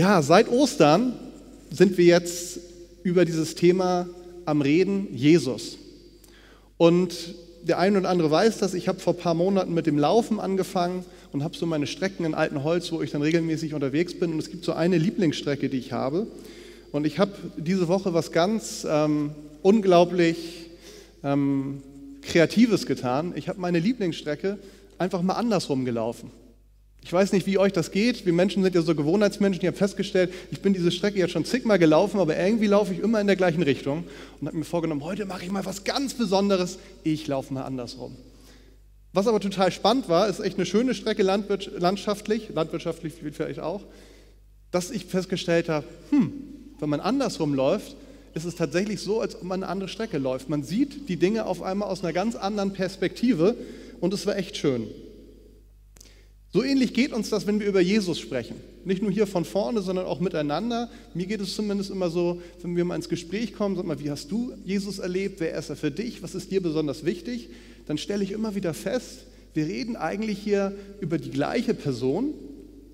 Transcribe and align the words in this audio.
Ja, 0.00 0.22
seit 0.22 0.48
Ostern 0.48 1.12
sind 1.70 1.98
wir 1.98 2.06
jetzt 2.06 2.58
über 3.02 3.26
dieses 3.26 3.54
Thema 3.54 4.08
am 4.46 4.62
Reden 4.62 5.08
Jesus. 5.14 5.76
Und 6.78 7.34
der 7.64 7.78
eine 7.78 7.98
oder 7.98 8.08
andere 8.08 8.30
weiß 8.30 8.56
das, 8.60 8.72
ich 8.72 8.88
habe 8.88 8.98
vor 8.98 9.12
ein 9.12 9.18
paar 9.18 9.34
Monaten 9.34 9.74
mit 9.74 9.84
dem 9.84 9.98
Laufen 9.98 10.40
angefangen 10.40 11.04
und 11.32 11.44
habe 11.44 11.54
so 11.54 11.66
meine 11.66 11.86
Strecken 11.86 12.24
in 12.24 12.32
Altenholz, 12.32 12.90
wo 12.92 13.02
ich 13.02 13.10
dann 13.10 13.20
regelmäßig 13.20 13.74
unterwegs 13.74 14.18
bin. 14.18 14.32
Und 14.32 14.38
es 14.38 14.48
gibt 14.48 14.64
so 14.64 14.72
eine 14.72 14.96
Lieblingsstrecke, 14.96 15.68
die 15.68 15.76
ich 15.76 15.92
habe. 15.92 16.26
Und 16.92 17.06
ich 17.06 17.18
habe 17.18 17.32
diese 17.58 17.86
Woche 17.86 18.14
was 18.14 18.32
ganz 18.32 18.86
ähm, 18.88 19.32
unglaublich 19.60 20.70
ähm, 21.22 21.82
Kreatives 22.22 22.86
getan. 22.86 23.34
Ich 23.36 23.50
habe 23.50 23.60
meine 23.60 23.80
Lieblingsstrecke 23.80 24.56
einfach 24.96 25.20
mal 25.20 25.34
andersrum 25.34 25.84
gelaufen. 25.84 26.30
Ich 27.02 27.12
weiß 27.12 27.32
nicht, 27.32 27.46
wie 27.46 27.58
euch 27.58 27.72
das 27.72 27.90
geht. 27.92 28.26
Wir 28.26 28.32
Menschen 28.32 28.62
sind 28.62 28.74
ja 28.74 28.82
so 28.82 28.94
Gewohnheitsmenschen. 28.94 29.62
Ich 29.62 29.66
habe 29.66 29.76
festgestellt, 29.76 30.32
ich 30.50 30.60
bin 30.60 30.74
diese 30.74 30.90
Strecke 30.90 31.18
jetzt 31.18 31.32
schon 31.32 31.44
zigmal 31.44 31.78
gelaufen, 31.78 32.20
aber 32.20 32.36
irgendwie 32.36 32.66
laufe 32.66 32.92
ich 32.92 33.00
immer 33.00 33.20
in 33.20 33.26
der 33.26 33.36
gleichen 33.36 33.62
Richtung 33.62 34.04
und 34.40 34.46
habe 34.46 34.56
mir 34.56 34.64
vorgenommen, 34.64 35.02
heute 35.02 35.24
mache 35.24 35.44
ich 35.44 35.50
mal 35.50 35.64
was 35.64 35.84
ganz 35.84 36.14
Besonderes. 36.14 36.78
Ich 37.02 37.26
laufe 37.26 37.54
mal 37.54 37.62
andersrum. 37.62 38.16
Was 39.12 39.26
aber 39.26 39.40
total 39.40 39.72
spannend 39.72 40.08
war, 40.08 40.28
ist 40.28 40.40
echt 40.40 40.56
eine 40.56 40.66
schöne 40.66 40.94
Strecke 40.94 41.22
landschaftlich, 41.22 42.50
landwirtschaftlich 42.54 43.14
vielleicht 43.14 43.60
auch, 43.60 43.82
dass 44.70 44.90
ich 44.90 45.06
festgestellt 45.06 45.68
habe, 45.68 45.86
hm, 46.10 46.32
wenn 46.78 46.88
man 46.88 47.00
andersrum 47.00 47.54
läuft, 47.54 47.96
ist 48.34 48.44
es 48.44 48.54
tatsächlich 48.54 49.00
so, 49.00 49.20
als 49.20 49.34
ob 49.34 49.42
man 49.42 49.64
eine 49.64 49.72
andere 49.72 49.88
Strecke 49.88 50.18
läuft. 50.18 50.48
Man 50.48 50.62
sieht 50.62 51.08
die 51.08 51.16
Dinge 51.16 51.46
auf 51.46 51.62
einmal 51.62 51.88
aus 51.88 52.04
einer 52.04 52.12
ganz 52.12 52.36
anderen 52.36 52.72
Perspektive 52.72 53.56
und 54.00 54.14
es 54.14 54.26
war 54.26 54.36
echt 54.36 54.56
schön. 54.56 54.86
So 56.52 56.64
ähnlich 56.64 56.94
geht 56.94 57.12
uns 57.12 57.30
das, 57.30 57.46
wenn 57.46 57.60
wir 57.60 57.68
über 57.68 57.80
Jesus 57.80 58.18
sprechen. 58.18 58.56
Nicht 58.84 59.02
nur 59.02 59.12
hier 59.12 59.28
von 59.28 59.44
vorne, 59.44 59.82
sondern 59.82 60.06
auch 60.06 60.18
miteinander. 60.18 60.90
Mir 61.14 61.26
geht 61.26 61.40
es 61.40 61.54
zumindest 61.54 61.90
immer 61.90 62.10
so, 62.10 62.42
wenn 62.62 62.74
wir 62.76 62.84
mal 62.84 62.96
ins 62.96 63.08
Gespräch 63.08 63.54
kommen, 63.54 63.76
sag 63.76 63.86
mal, 63.86 64.00
wie 64.00 64.10
hast 64.10 64.32
du 64.32 64.52
Jesus 64.64 64.98
erlebt? 64.98 65.38
Wer 65.38 65.56
ist 65.56 65.70
er 65.70 65.76
für 65.76 65.92
dich? 65.92 66.24
Was 66.24 66.34
ist 66.34 66.50
dir 66.50 66.60
besonders 66.60 67.04
wichtig? 67.04 67.50
Dann 67.86 67.98
stelle 67.98 68.24
ich 68.24 68.32
immer 68.32 68.56
wieder 68.56 68.74
fest, 68.74 69.26
wir 69.54 69.66
reden 69.66 69.96
eigentlich 69.96 70.38
hier 70.38 70.74
über 71.00 71.18
die 71.18 71.30
gleiche 71.30 71.74
Person 71.74 72.34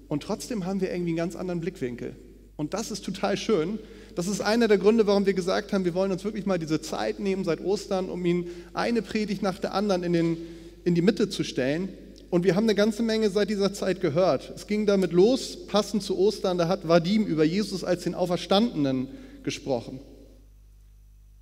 und 0.09 0.23
trotzdem 0.23 0.67
haben 0.67 0.81
wir 0.81 0.91
irgendwie 0.91 1.11
einen 1.11 1.17
ganz 1.17 1.37
anderen 1.37 1.61
Blickwinkel. 1.61 2.15
Und 2.57 2.75
das 2.75 2.91
ist 2.91 3.05
total 3.05 3.37
schön. 3.37 3.79
Das 4.15 4.27
ist 4.27 4.41
einer 4.41 4.69
der 4.69 4.79
Gründe, 4.79 5.07
warum 5.07 5.27
wir 5.27 5.35
gesagt 5.35 5.73
haben, 5.73 5.85
wir 5.85 5.95
wollen 5.95 6.13
uns 6.13 6.25
wirklich 6.25 6.47
mal 6.47 6.59
diese 6.59 6.81
Zeit 6.81 7.21
nehmen 7.21 7.45
seit 7.45 7.63
Ostern, 7.63 8.09
um 8.09 8.25
ihn 8.25 8.49
eine 8.73 9.03
Predigt 9.03 9.43
nach 9.43 9.59
der 9.59 9.75
anderen 9.75 10.03
in, 10.03 10.13
den, 10.13 10.37
in 10.85 10.95
die 10.95 11.03
Mitte 11.03 11.29
zu 11.29 11.43
stellen 11.43 11.89
und 12.31 12.45
wir 12.45 12.57
haben 12.57 12.65
eine 12.65 12.75
ganze 12.75 13.03
Menge 13.03 13.31
seit 13.31 13.51
dieser 13.51 13.73
Zeit 13.73 14.01
gehört. 14.01 14.53
Es 14.55 14.67
ging 14.67 14.87
damit 14.87 15.13
los, 15.13 15.67
passend 15.67 16.03
zu 16.03 16.19
Ostern, 16.19 16.59
da 16.59 16.69
hat 16.69 16.89
Vadim 16.89 17.25
über 17.25 17.45
Jesus 17.45 17.85
als 17.85 18.03
den 18.03 18.15
Auferstandenen 18.15 19.09
gesprochen. 19.43 20.01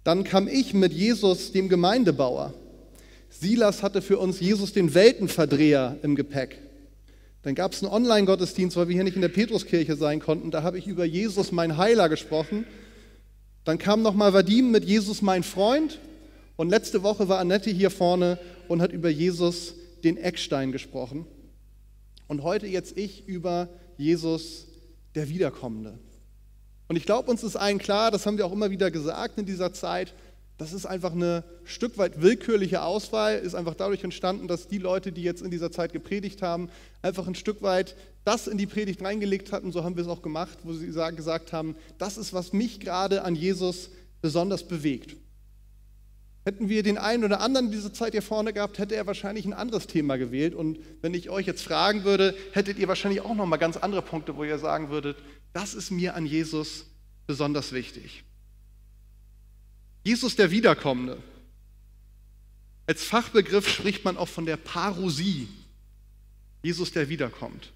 Dann 0.02 0.24
kam 0.24 0.46
ich 0.46 0.74
mit 0.74 0.92
Jesus, 0.92 1.52
dem 1.52 1.70
Gemeindebauer. 1.70 2.52
Silas 3.30 3.82
hatte 3.82 4.02
für 4.02 4.18
uns 4.18 4.40
Jesus 4.40 4.72
den 4.72 4.94
Weltenverdreher 4.94 5.98
im 6.02 6.14
Gepäck. 6.14 6.58
Dann 7.42 7.54
gab 7.54 7.72
es 7.72 7.82
einen 7.82 7.92
Online-Gottesdienst, 7.92 8.76
weil 8.76 8.88
wir 8.88 8.94
hier 8.94 9.04
nicht 9.04 9.16
in 9.16 9.22
der 9.22 9.28
Petruskirche 9.28 9.96
sein 9.96 10.20
konnten. 10.20 10.50
Da 10.50 10.62
habe 10.62 10.78
ich 10.78 10.86
über 10.86 11.04
Jesus, 11.04 11.50
mein 11.52 11.78
Heiler, 11.78 12.08
gesprochen. 12.08 12.66
Dann 13.64 13.78
kam 13.78 14.02
nochmal 14.02 14.34
Vadim 14.34 14.70
mit 14.70 14.84
Jesus, 14.84 15.22
mein 15.22 15.42
Freund. 15.42 15.98
Und 16.56 16.68
letzte 16.68 17.02
Woche 17.02 17.28
war 17.28 17.38
Annette 17.38 17.70
hier 17.70 17.90
vorne 17.90 18.38
und 18.68 18.82
hat 18.82 18.92
über 18.92 19.08
Jesus 19.08 19.68
gesprochen 19.68 19.83
den 20.04 20.16
Eckstein 20.16 20.70
gesprochen 20.70 21.26
und 22.28 22.42
heute 22.42 22.66
jetzt 22.66 22.96
ich 22.96 23.26
über 23.26 23.68
Jesus, 23.96 24.66
der 25.14 25.28
Wiederkommende. 25.28 25.98
Und 26.88 26.96
ich 26.96 27.06
glaube, 27.06 27.30
uns 27.30 27.42
ist 27.42 27.56
allen 27.56 27.78
klar, 27.78 28.10
das 28.10 28.26
haben 28.26 28.36
wir 28.36 28.46
auch 28.46 28.52
immer 28.52 28.70
wieder 28.70 28.90
gesagt 28.90 29.38
in 29.38 29.46
dieser 29.46 29.72
Zeit, 29.72 30.14
das 30.56 30.72
ist 30.72 30.86
einfach 30.86 31.12
eine 31.12 31.42
Stück 31.64 31.98
weit 31.98 32.22
willkürliche 32.22 32.82
Auswahl, 32.82 33.38
ist 33.38 33.54
einfach 33.54 33.74
dadurch 33.74 34.04
entstanden, 34.04 34.46
dass 34.46 34.68
die 34.68 34.78
Leute, 34.78 35.10
die 35.10 35.22
jetzt 35.22 35.42
in 35.42 35.50
dieser 35.50 35.72
Zeit 35.72 35.92
gepredigt 35.92 36.42
haben, 36.42 36.68
einfach 37.02 37.26
ein 37.26 37.34
Stück 37.34 37.62
weit 37.62 37.96
das 38.24 38.46
in 38.46 38.56
die 38.56 38.66
Predigt 38.66 39.02
reingelegt 39.02 39.52
hatten. 39.52 39.72
So 39.72 39.84
haben 39.84 39.96
wir 39.96 40.02
es 40.02 40.08
auch 40.08 40.22
gemacht, 40.22 40.58
wo 40.62 40.72
sie 40.72 40.86
gesagt 40.86 41.52
haben, 41.52 41.76
das 41.98 42.16
ist, 42.16 42.32
was 42.32 42.52
mich 42.52 42.80
gerade 42.80 43.22
an 43.22 43.34
Jesus 43.34 43.90
besonders 44.22 44.66
bewegt. 44.66 45.16
Hätten 46.44 46.68
wir 46.68 46.82
den 46.82 46.98
einen 46.98 47.24
oder 47.24 47.40
anderen 47.40 47.70
diese 47.70 47.92
Zeit 47.92 48.12
hier 48.12 48.22
vorne 48.22 48.52
gehabt, 48.52 48.78
hätte 48.78 48.94
er 48.94 49.06
wahrscheinlich 49.06 49.46
ein 49.46 49.54
anderes 49.54 49.86
Thema 49.86 50.16
gewählt. 50.16 50.54
Und 50.54 50.78
wenn 51.00 51.14
ich 51.14 51.30
euch 51.30 51.46
jetzt 51.46 51.62
fragen 51.62 52.04
würde, 52.04 52.36
hättet 52.52 52.78
ihr 52.78 52.86
wahrscheinlich 52.86 53.22
auch 53.22 53.34
noch 53.34 53.46
mal 53.46 53.56
ganz 53.56 53.78
andere 53.78 54.02
Punkte, 54.02 54.36
wo 54.36 54.44
ihr 54.44 54.58
sagen 54.58 54.90
würdet, 54.90 55.16
das 55.54 55.72
ist 55.72 55.90
mir 55.90 56.14
an 56.14 56.26
Jesus 56.26 56.86
besonders 57.26 57.72
wichtig. 57.72 58.24
Jesus 60.04 60.36
der 60.36 60.50
Wiederkommende. 60.50 61.22
Als 62.86 63.02
Fachbegriff 63.02 63.66
spricht 63.66 64.04
man 64.04 64.18
auch 64.18 64.28
von 64.28 64.44
der 64.44 64.58
Parousie. 64.58 65.48
Jesus, 66.62 66.92
der 66.92 67.08
wiederkommt. 67.08 67.73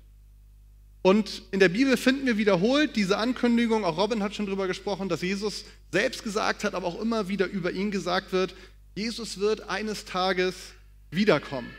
Und 1.02 1.42
in 1.52 1.60
der 1.60 1.68
Bibel 1.68 1.96
finden 1.96 2.26
wir 2.26 2.38
wiederholt 2.38 2.96
diese 2.96 3.18
Ankündigung, 3.18 3.84
auch 3.84 3.96
Robin 3.96 4.22
hat 4.22 4.34
schon 4.34 4.46
darüber 4.46 4.66
gesprochen, 4.66 5.08
dass 5.08 5.22
Jesus 5.22 5.64
selbst 5.92 6.24
gesagt 6.24 6.64
hat, 6.64 6.74
aber 6.74 6.86
auch 6.86 7.00
immer 7.00 7.28
wieder 7.28 7.46
über 7.46 7.70
ihn 7.70 7.90
gesagt 7.90 8.32
wird, 8.32 8.54
Jesus 8.94 9.38
wird 9.38 9.68
eines 9.68 10.04
Tages 10.04 10.54
wiederkommen. 11.10 11.70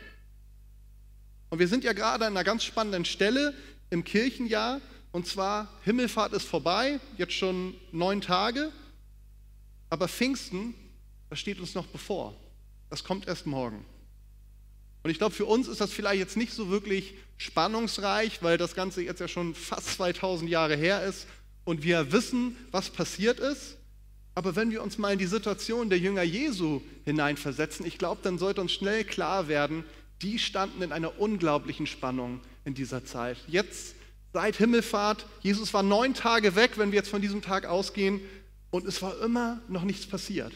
Und 1.50 1.58
wir 1.58 1.68
sind 1.68 1.84
ja 1.84 1.92
gerade 1.92 2.26
an 2.26 2.32
einer 2.32 2.44
ganz 2.44 2.64
spannenden 2.64 3.04
Stelle 3.04 3.54
im 3.90 4.04
Kirchenjahr, 4.04 4.80
und 5.12 5.26
zwar 5.26 5.68
Himmelfahrt 5.84 6.32
ist 6.32 6.46
vorbei, 6.46 7.00
jetzt 7.18 7.34
schon 7.34 7.74
neun 7.92 8.20
Tage, 8.20 8.70
aber 9.90 10.06
Pfingsten, 10.08 10.74
das 11.28 11.40
steht 11.40 11.60
uns 11.60 11.74
noch 11.74 11.86
bevor. 11.86 12.34
Das 12.88 13.04
kommt 13.04 13.26
erst 13.26 13.46
morgen. 13.46 13.84
Und 15.02 15.10
ich 15.10 15.18
glaube, 15.18 15.34
für 15.34 15.46
uns 15.46 15.68
ist 15.68 15.80
das 15.80 15.92
vielleicht 15.92 16.18
jetzt 16.18 16.36
nicht 16.36 16.52
so 16.52 16.70
wirklich 16.70 17.14
spannungsreich, 17.38 18.42
weil 18.42 18.58
das 18.58 18.74
Ganze 18.74 19.02
jetzt 19.02 19.20
ja 19.20 19.28
schon 19.28 19.54
fast 19.54 19.94
2000 19.94 20.50
Jahre 20.50 20.76
her 20.76 21.04
ist 21.04 21.26
und 21.64 21.82
wir 21.82 22.12
wissen, 22.12 22.56
was 22.70 22.90
passiert 22.90 23.40
ist. 23.40 23.76
Aber 24.34 24.56
wenn 24.56 24.70
wir 24.70 24.82
uns 24.82 24.98
mal 24.98 25.12
in 25.12 25.18
die 25.18 25.26
Situation 25.26 25.90
der 25.90 25.98
Jünger 25.98 26.22
Jesu 26.22 26.82
hineinversetzen, 27.04 27.86
ich 27.86 27.98
glaube, 27.98 28.20
dann 28.22 28.38
sollte 28.38 28.60
uns 28.60 28.72
schnell 28.72 29.04
klar 29.04 29.48
werden, 29.48 29.84
die 30.22 30.38
standen 30.38 30.82
in 30.82 30.92
einer 30.92 31.18
unglaublichen 31.18 31.86
Spannung 31.86 32.40
in 32.64 32.74
dieser 32.74 33.04
Zeit. 33.04 33.38
Jetzt 33.48 33.94
seit 34.32 34.56
Himmelfahrt, 34.56 35.26
Jesus 35.40 35.72
war 35.72 35.82
neun 35.82 36.14
Tage 36.14 36.54
weg, 36.54 36.72
wenn 36.76 36.92
wir 36.92 36.98
jetzt 36.98 37.10
von 37.10 37.22
diesem 37.22 37.42
Tag 37.42 37.66
ausgehen, 37.66 38.20
und 38.70 38.86
es 38.86 39.02
war 39.02 39.20
immer 39.20 39.60
noch 39.68 39.82
nichts 39.82 40.06
passiert. 40.06 40.52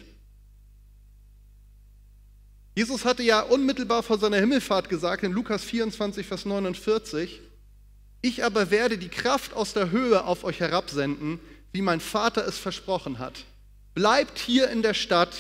Jesus 2.75 3.05
hatte 3.05 3.23
ja 3.23 3.41
unmittelbar 3.41 4.03
vor 4.03 4.19
seiner 4.19 4.39
Himmelfahrt 4.39 4.89
gesagt 4.89 5.23
in 5.23 5.33
Lukas 5.33 5.63
24, 5.63 6.27
Vers 6.27 6.45
49, 6.45 7.41
ich 8.21 8.45
aber 8.45 8.71
werde 8.71 8.99
die 8.99 9.09
Kraft 9.09 9.55
aus 9.55 9.75
der 9.75 9.91
Höhe 9.91 10.25
auf 10.25 10.45
euch 10.45 10.59
herabsenden, 10.59 11.39
wie 11.73 11.83
mein 11.83 12.01
Vater 12.01 12.47
es 12.47 12.59
versprochen 12.59 13.19
hat. 13.19 13.45
Bleibt 13.95 14.39
hier 14.39 14.71
in 14.71 14.83
der 14.83 14.95
Stadt, 14.95 15.37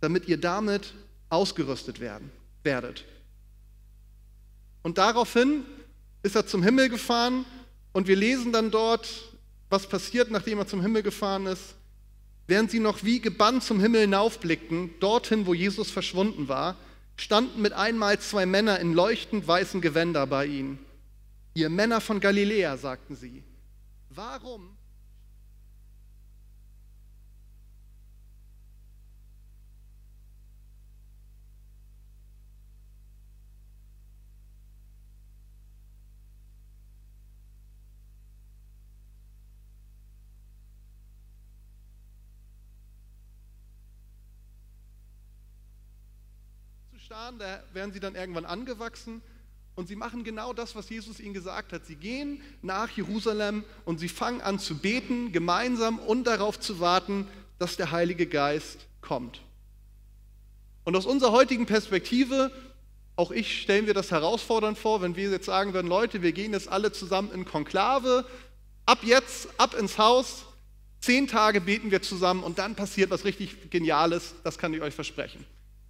damit 0.00 0.26
ihr 0.26 0.38
damit 0.38 0.94
ausgerüstet 1.28 2.00
werden, 2.00 2.30
werdet. 2.62 3.04
Und 4.82 4.98
daraufhin 4.98 5.64
ist 6.22 6.34
er 6.34 6.46
zum 6.46 6.62
Himmel 6.62 6.88
gefahren 6.88 7.44
und 7.92 8.08
wir 8.08 8.16
lesen 8.16 8.52
dann 8.52 8.70
dort, 8.70 9.08
was 9.70 9.88
passiert, 9.88 10.30
nachdem 10.30 10.58
er 10.58 10.66
zum 10.66 10.82
Himmel 10.82 11.02
gefahren 11.02 11.46
ist. 11.46 11.74
Während 12.46 12.70
sie 12.70 12.80
noch 12.80 13.04
wie 13.04 13.20
gebannt 13.20 13.62
zum 13.62 13.80
Himmel 13.80 14.02
hinaufblickten, 14.02 14.94
dorthin, 15.00 15.46
wo 15.46 15.54
Jesus 15.54 15.90
verschwunden 15.90 16.48
war, 16.48 16.76
standen 17.16 17.62
mit 17.62 17.72
einmal 17.72 18.18
zwei 18.18 18.44
Männer 18.44 18.80
in 18.80 18.92
leuchtend 18.92 19.46
weißen 19.46 19.80
Gewänder 19.80 20.26
bei 20.26 20.46
ihnen. 20.46 20.78
Ihr 21.54 21.70
Männer 21.70 22.00
von 22.00 22.20
Galiläa, 22.20 22.76
sagten 22.76 23.16
sie, 23.16 23.44
warum 24.10 24.76
starren, 47.04 47.38
da 47.38 47.62
werden 47.74 47.92
sie 47.92 48.00
dann 48.00 48.14
irgendwann 48.14 48.46
angewachsen 48.46 49.20
und 49.74 49.88
sie 49.88 49.94
machen 49.94 50.24
genau 50.24 50.54
das, 50.54 50.74
was 50.74 50.88
Jesus 50.88 51.20
ihnen 51.20 51.34
gesagt 51.34 51.74
hat. 51.74 51.84
Sie 51.84 51.96
gehen 51.96 52.40
nach 52.62 52.88
Jerusalem 52.88 53.62
und 53.84 54.00
sie 54.00 54.08
fangen 54.08 54.40
an 54.40 54.58
zu 54.58 54.78
beten, 54.78 55.30
gemeinsam 55.30 55.98
und 55.98 56.24
darauf 56.24 56.58
zu 56.58 56.80
warten, 56.80 57.28
dass 57.58 57.76
der 57.76 57.90
Heilige 57.90 58.26
Geist 58.26 58.86
kommt. 59.02 59.42
Und 60.84 60.96
aus 60.96 61.04
unserer 61.04 61.32
heutigen 61.32 61.66
Perspektive, 61.66 62.50
auch 63.16 63.32
ich 63.32 63.60
stellen 63.60 63.86
wir 63.86 63.92
das 63.92 64.10
herausfordernd 64.10 64.78
vor, 64.78 65.02
wenn 65.02 65.14
wir 65.14 65.28
jetzt 65.28 65.44
sagen 65.44 65.74
würden, 65.74 65.88
Leute, 65.88 66.22
wir 66.22 66.32
gehen 66.32 66.54
jetzt 66.54 66.68
alle 66.68 66.90
zusammen 66.90 67.32
in 67.32 67.44
Konklave, 67.44 68.24
ab 68.86 69.00
jetzt, 69.02 69.48
ab 69.58 69.74
ins 69.74 69.98
Haus, 69.98 70.46
zehn 71.02 71.26
Tage 71.26 71.60
beten 71.60 71.90
wir 71.90 72.00
zusammen 72.00 72.42
und 72.42 72.58
dann 72.58 72.74
passiert 72.74 73.10
was 73.10 73.26
richtig 73.26 73.70
Geniales, 73.70 74.34
das 74.42 74.56
kann 74.56 74.72
ich 74.72 74.80
euch 74.80 74.94
versprechen. 74.94 75.44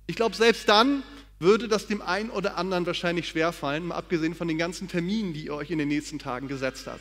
Ich 0.06 0.16
glaube, 0.16 0.36
selbst 0.36 0.68
dann 0.68 1.02
würde 1.38 1.68
das 1.68 1.86
dem 1.86 2.02
einen 2.02 2.30
oder 2.30 2.56
anderen 2.56 2.86
wahrscheinlich 2.86 3.28
schwerfallen, 3.28 3.86
mal 3.86 3.96
abgesehen 3.96 4.34
von 4.34 4.48
den 4.48 4.58
ganzen 4.58 4.88
Terminen, 4.88 5.32
die 5.32 5.46
ihr 5.46 5.54
euch 5.54 5.70
in 5.70 5.78
den 5.78 5.88
nächsten 5.88 6.18
Tagen 6.18 6.48
gesetzt 6.48 6.86
habt. 6.86 7.00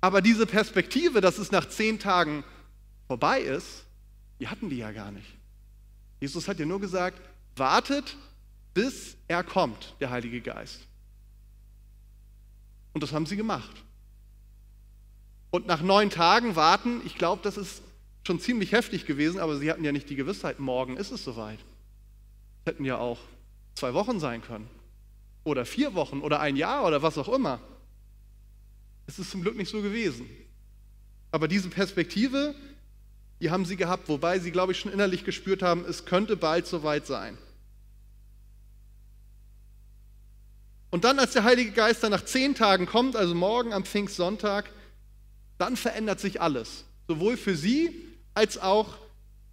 Aber 0.00 0.20
diese 0.20 0.46
Perspektive, 0.46 1.20
dass 1.20 1.38
es 1.38 1.50
nach 1.50 1.68
zehn 1.68 1.98
Tagen 1.98 2.44
vorbei 3.06 3.40
ist, 3.40 3.84
die 4.40 4.48
hatten 4.48 4.68
die 4.68 4.76
ja 4.76 4.92
gar 4.92 5.10
nicht. 5.10 5.26
Jesus 6.20 6.48
hat 6.48 6.58
ja 6.58 6.66
nur 6.66 6.80
gesagt, 6.80 7.20
wartet, 7.56 8.16
bis 8.74 9.16
er 9.28 9.44
kommt, 9.44 9.94
der 10.00 10.10
Heilige 10.10 10.40
Geist. 10.40 10.80
Und 12.92 13.02
das 13.02 13.12
haben 13.12 13.26
sie 13.26 13.36
gemacht. 13.36 13.82
Und 15.50 15.66
nach 15.66 15.82
neun 15.82 16.10
Tagen 16.10 16.56
warten, 16.56 17.00
ich 17.04 17.16
glaube, 17.16 17.42
das 17.42 17.56
ist 17.56 17.82
schon 18.26 18.40
ziemlich 18.40 18.72
heftig 18.72 19.06
gewesen, 19.06 19.38
aber 19.38 19.58
sie 19.58 19.70
hatten 19.70 19.84
ja 19.84 19.92
nicht 19.92 20.08
die 20.08 20.16
Gewissheit, 20.16 20.58
morgen 20.58 20.96
ist 20.96 21.10
es 21.10 21.24
soweit. 21.24 21.58
Hätten 22.64 22.84
ja 22.84 22.96
auch 22.96 23.18
zwei 23.74 23.92
Wochen 23.94 24.18
sein 24.18 24.42
können. 24.42 24.68
Oder 25.44 25.66
vier 25.66 25.94
Wochen 25.94 26.20
oder 26.20 26.40
ein 26.40 26.56
Jahr 26.56 26.86
oder 26.86 27.02
was 27.02 27.18
auch 27.18 27.28
immer. 27.28 27.60
Es 29.06 29.18
ist 29.18 29.30
zum 29.30 29.42
Glück 29.42 29.56
nicht 29.56 29.70
so 29.70 29.82
gewesen. 29.82 30.26
Aber 31.30 31.48
diese 31.48 31.68
Perspektive, 31.68 32.54
die 33.40 33.50
haben 33.50 33.66
sie 33.66 33.76
gehabt, 33.76 34.08
wobei 34.08 34.38
sie, 34.38 34.52
glaube 34.52 34.72
ich, 34.72 34.78
schon 34.78 34.92
innerlich 34.92 35.24
gespürt 35.24 35.62
haben, 35.62 35.84
es 35.84 36.06
könnte 36.06 36.36
bald 36.36 36.66
soweit 36.66 37.06
sein. 37.06 37.36
Und 40.90 41.04
dann, 41.04 41.18
als 41.18 41.32
der 41.32 41.44
Heilige 41.44 41.72
Geist 41.72 42.04
dann 42.04 42.12
nach 42.12 42.24
zehn 42.24 42.54
Tagen 42.54 42.86
kommt, 42.86 43.16
also 43.16 43.34
morgen 43.34 43.72
am 43.72 43.84
Pfingstsonntag, 43.84 44.70
dann 45.58 45.76
verändert 45.76 46.20
sich 46.20 46.40
alles. 46.40 46.84
Sowohl 47.08 47.36
für 47.36 47.56
sie 47.56 48.13
als 48.34 48.58
auch 48.58 48.96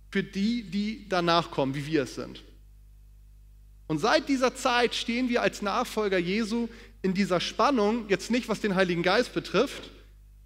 für 0.10 0.24
die, 0.24 0.64
die 0.64 1.08
danach 1.08 1.52
kommen, 1.52 1.76
wie 1.76 1.86
wir 1.86 2.04
es 2.04 2.16
sind. 2.16 2.44
Und 3.88 4.00
seit 4.00 4.30
dieser 4.30 4.56
Zeit 4.56 4.96
stehen 4.96 5.30
wir 5.30 5.42
als 5.42 5.62
Nachfolger 5.62 6.18
Jesu 6.18 6.68
in 7.02 7.14
dieser 7.14 7.40
Spannung, 7.40 8.08
jetzt 8.10 8.32
nicht 8.32 8.48
was 8.50 8.62
den 8.62 8.76
Heiligen 8.76 9.04
Geist 9.04 9.34
betrifft, 9.34 9.90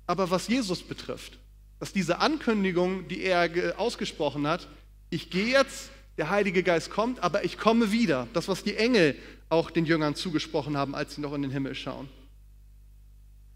aber 0.07 0.29
was 0.29 0.47
Jesus 0.47 0.83
betrifft. 0.83 1.37
Dass 1.79 1.93
diese 1.93 2.19
Ankündigung, 2.19 3.07
die 3.07 3.21
er 3.21 3.79
ausgesprochen 3.79 4.47
hat, 4.47 4.67
ich 5.09 5.29
gehe 5.29 5.47
jetzt, 5.47 5.89
der 6.17 6.29
Heilige 6.29 6.63
Geist 6.63 6.89
kommt, 6.89 7.21
aber 7.21 7.43
ich 7.43 7.57
komme 7.57 7.91
wieder. 7.91 8.27
Das, 8.33 8.47
was 8.47 8.63
die 8.63 8.77
Engel 8.77 9.15
auch 9.49 9.69
den 9.69 9.85
Jüngern 9.85 10.15
zugesprochen 10.15 10.77
haben, 10.77 10.95
als 10.95 11.15
sie 11.15 11.21
noch 11.21 11.33
in 11.33 11.41
den 11.41 11.51
Himmel 11.51 11.75
schauen. 11.75 12.09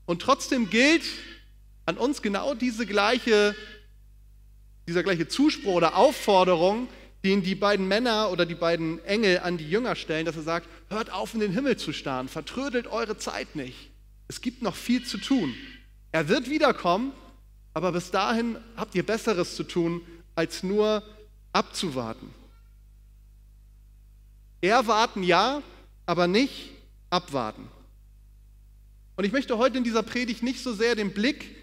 Und 0.06 0.22
trotzdem 0.22 0.70
gilt 0.70 1.04
an 1.86 1.98
uns 1.98 2.22
genau 2.22 2.54
diese 2.54 2.86
gleiche, 2.86 3.56
dieser 4.90 5.04
gleiche 5.04 5.28
Zuspruch 5.28 5.76
oder 5.76 5.96
Aufforderung, 5.96 6.90
den 7.24 7.44
die 7.44 7.56
beiden 7.56 7.88
Männer 7.88 8.32
oder 8.32 8.46
die 8.46 8.56
beiden 8.56 9.04
Engel 9.06 9.40
an 9.40 9.58
die 9.58 9.70
Jünger 9.70 9.96
stellen, 9.96 10.26
dass 10.26 10.36
er 10.36 10.42
sagt, 10.42 10.68
hört 10.90 11.12
auf 11.12 11.34
in 11.34 11.42
den 11.42 11.52
Himmel 11.52 11.78
zu 11.78 11.94
starren, 11.94 12.28
vertrödelt 12.28 12.88
eure 12.88 13.18
Zeit 13.18 13.56
nicht. 13.56 13.92
Es 14.28 14.42
gibt 14.42 14.62
noch 14.62 14.76
viel 14.76 15.04
zu 15.04 15.18
tun. 15.18 15.54
Er 16.12 16.28
wird 16.28 16.50
wiederkommen, 16.50 17.12
aber 17.74 17.92
bis 17.92 18.10
dahin 18.10 18.58
habt 18.76 18.96
ihr 18.96 19.06
Besseres 19.06 19.56
zu 19.56 19.64
tun, 19.64 20.02
als 20.34 20.64
nur 20.64 21.04
abzuwarten. 21.54 22.34
Erwarten 24.62 25.24
ja, 25.24 25.62
aber 26.06 26.28
nicht 26.28 26.72
abwarten. 27.10 27.68
Und 29.16 29.24
ich 29.24 29.32
möchte 29.32 29.58
heute 29.58 29.78
in 29.78 29.84
dieser 29.84 30.04
Predigt 30.04 30.42
nicht 30.42 30.64
so 30.64 30.74
sehr 30.74 30.96
den 30.96 31.14
Blick 31.14 31.56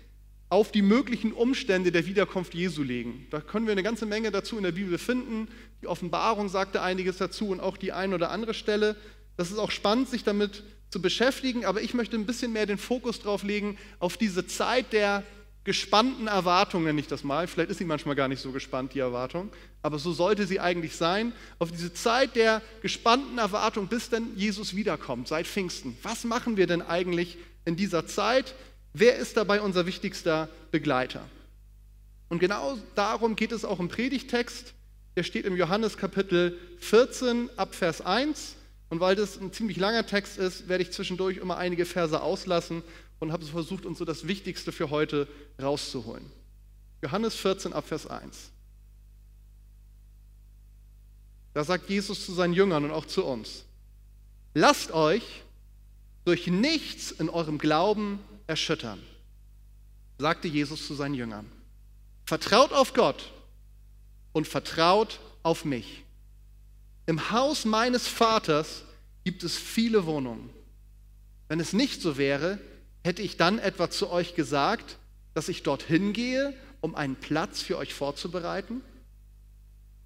auf 0.48 0.70
die 0.70 0.82
möglichen 0.82 1.32
Umstände 1.32 1.90
der 1.90 2.06
Wiederkunft 2.06 2.54
Jesu 2.54 2.82
legen. 2.82 3.26
Da 3.30 3.40
können 3.40 3.66
wir 3.66 3.72
eine 3.72 3.82
ganze 3.82 4.06
Menge 4.06 4.30
dazu 4.30 4.56
in 4.56 4.62
der 4.62 4.72
Bibel 4.72 4.96
finden. 4.98 5.48
Die 5.82 5.88
Offenbarung 5.88 6.48
sagte 6.48 6.82
einiges 6.82 7.16
dazu 7.16 7.48
und 7.48 7.60
auch 7.60 7.76
die 7.76 7.92
eine 7.92 8.14
oder 8.14 8.30
andere 8.30 8.54
Stelle. 8.54 8.96
Das 9.36 9.50
ist 9.50 9.58
auch 9.58 9.70
spannend, 9.70 10.08
sich 10.08 10.22
damit 10.22 10.62
zu 10.88 11.02
beschäftigen, 11.02 11.64
aber 11.64 11.82
ich 11.82 11.94
möchte 11.94 12.16
ein 12.16 12.26
bisschen 12.26 12.52
mehr 12.52 12.66
den 12.66 12.78
Fokus 12.78 13.20
drauf 13.20 13.42
legen, 13.42 13.76
auf 13.98 14.16
diese 14.16 14.46
Zeit 14.46 14.92
der 14.92 15.24
gespannten 15.64 16.28
Erwartung, 16.28 16.84
nenne 16.84 17.00
ich 17.00 17.08
das 17.08 17.24
mal. 17.24 17.48
Vielleicht 17.48 17.70
ist 17.70 17.78
sie 17.78 17.84
manchmal 17.84 18.14
gar 18.14 18.28
nicht 18.28 18.40
so 18.40 18.52
gespannt, 18.52 18.94
die 18.94 19.00
Erwartung, 19.00 19.50
aber 19.82 19.98
so 19.98 20.12
sollte 20.12 20.46
sie 20.46 20.60
eigentlich 20.60 20.94
sein. 20.94 21.32
Auf 21.58 21.72
diese 21.72 21.92
Zeit 21.92 22.36
der 22.36 22.62
gespannten 22.82 23.38
Erwartung, 23.38 23.88
bis 23.88 24.08
dann 24.08 24.28
Jesus 24.36 24.76
wiederkommt, 24.76 25.26
seit 25.26 25.48
Pfingsten. 25.48 25.98
Was 26.04 26.22
machen 26.22 26.56
wir 26.56 26.68
denn 26.68 26.82
eigentlich 26.82 27.36
in 27.64 27.74
dieser 27.74 28.06
Zeit? 28.06 28.54
Wer 28.98 29.16
ist 29.16 29.36
dabei 29.36 29.60
unser 29.60 29.84
wichtigster 29.84 30.48
Begleiter? 30.70 31.28
Und 32.30 32.38
genau 32.38 32.78
darum 32.94 33.36
geht 33.36 33.52
es 33.52 33.66
auch 33.66 33.78
im 33.78 33.88
Predigtext. 33.88 34.72
Der 35.16 35.22
steht 35.22 35.44
im 35.44 35.54
Johannes 35.54 35.98
Kapitel 35.98 36.58
14 36.78 37.50
ab 37.58 37.74
Vers 37.74 38.00
1. 38.00 38.56
Und 38.88 39.00
weil 39.00 39.14
das 39.14 39.36
ein 39.36 39.52
ziemlich 39.52 39.76
langer 39.76 40.06
Text 40.06 40.38
ist, 40.38 40.70
werde 40.70 40.82
ich 40.82 40.92
zwischendurch 40.92 41.36
immer 41.36 41.58
einige 41.58 41.84
Verse 41.84 42.18
auslassen 42.18 42.82
und 43.18 43.32
habe 43.32 43.44
versucht, 43.44 43.84
uns 43.84 43.98
so 43.98 44.06
das 44.06 44.28
Wichtigste 44.28 44.72
für 44.72 44.88
heute 44.88 45.28
rauszuholen. 45.60 46.24
Johannes 47.02 47.34
14 47.34 47.74
ab 47.74 47.86
Vers 47.86 48.06
1. 48.06 48.50
Da 51.52 51.64
sagt 51.64 51.90
Jesus 51.90 52.24
zu 52.24 52.32
seinen 52.32 52.54
Jüngern 52.54 52.86
und 52.86 52.92
auch 52.92 53.04
zu 53.04 53.26
uns, 53.26 53.66
lasst 54.54 54.90
euch 54.92 55.42
durch 56.24 56.46
nichts 56.46 57.10
in 57.10 57.28
eurem 57.28 57.58
Glauben 57.58 58.20
erschüttern, 58.46 59.02
sagte 60.18 60.48
Jesus 60.48 60.86
zu 60.86 60.94
seinen 60.94 61.14
Jüngern. 61.14 61.50
Vertraut 62.24 62.72
auf 62.72 62.94
Gott 62.94 63.32
und 64.32 64.46
vertraut 64.46 65.20
auf 65.42 65.64
mich. 65.64 66.04
Im 67.06 67.30
Haus 67.30 67.64
meines 67.64 68.08
Vaters 68.08 68.82
gibt 69.24 69.44
es 69.44 69.56
viele 69.56 70.06
Wohnungen. 70.06 70.50
Wenn 71.48 71.60
es 71.60 71.72
nicht 71.72 72.02
so 72.02 72.18
wäre, 72.18 72.58
hätte 73.04 73.22
ich 73.22 73.36
dann 73.36 73.58
etwa 73.58 73.88
zu 73.90 74.10
euch 74.10 74.34
gesagt, 74.34 74.98
dass 75.34 75.48
ich 75.48 75.62
dorthin 75.62 76.12
gehe, 76.12 76.54
um 76.80 76.94
einen 76.94 77.16
Platz 77.16 77.62
für 77.62 77.78
euch 77.78 77.94
vorzubereiten? 77.94 78.82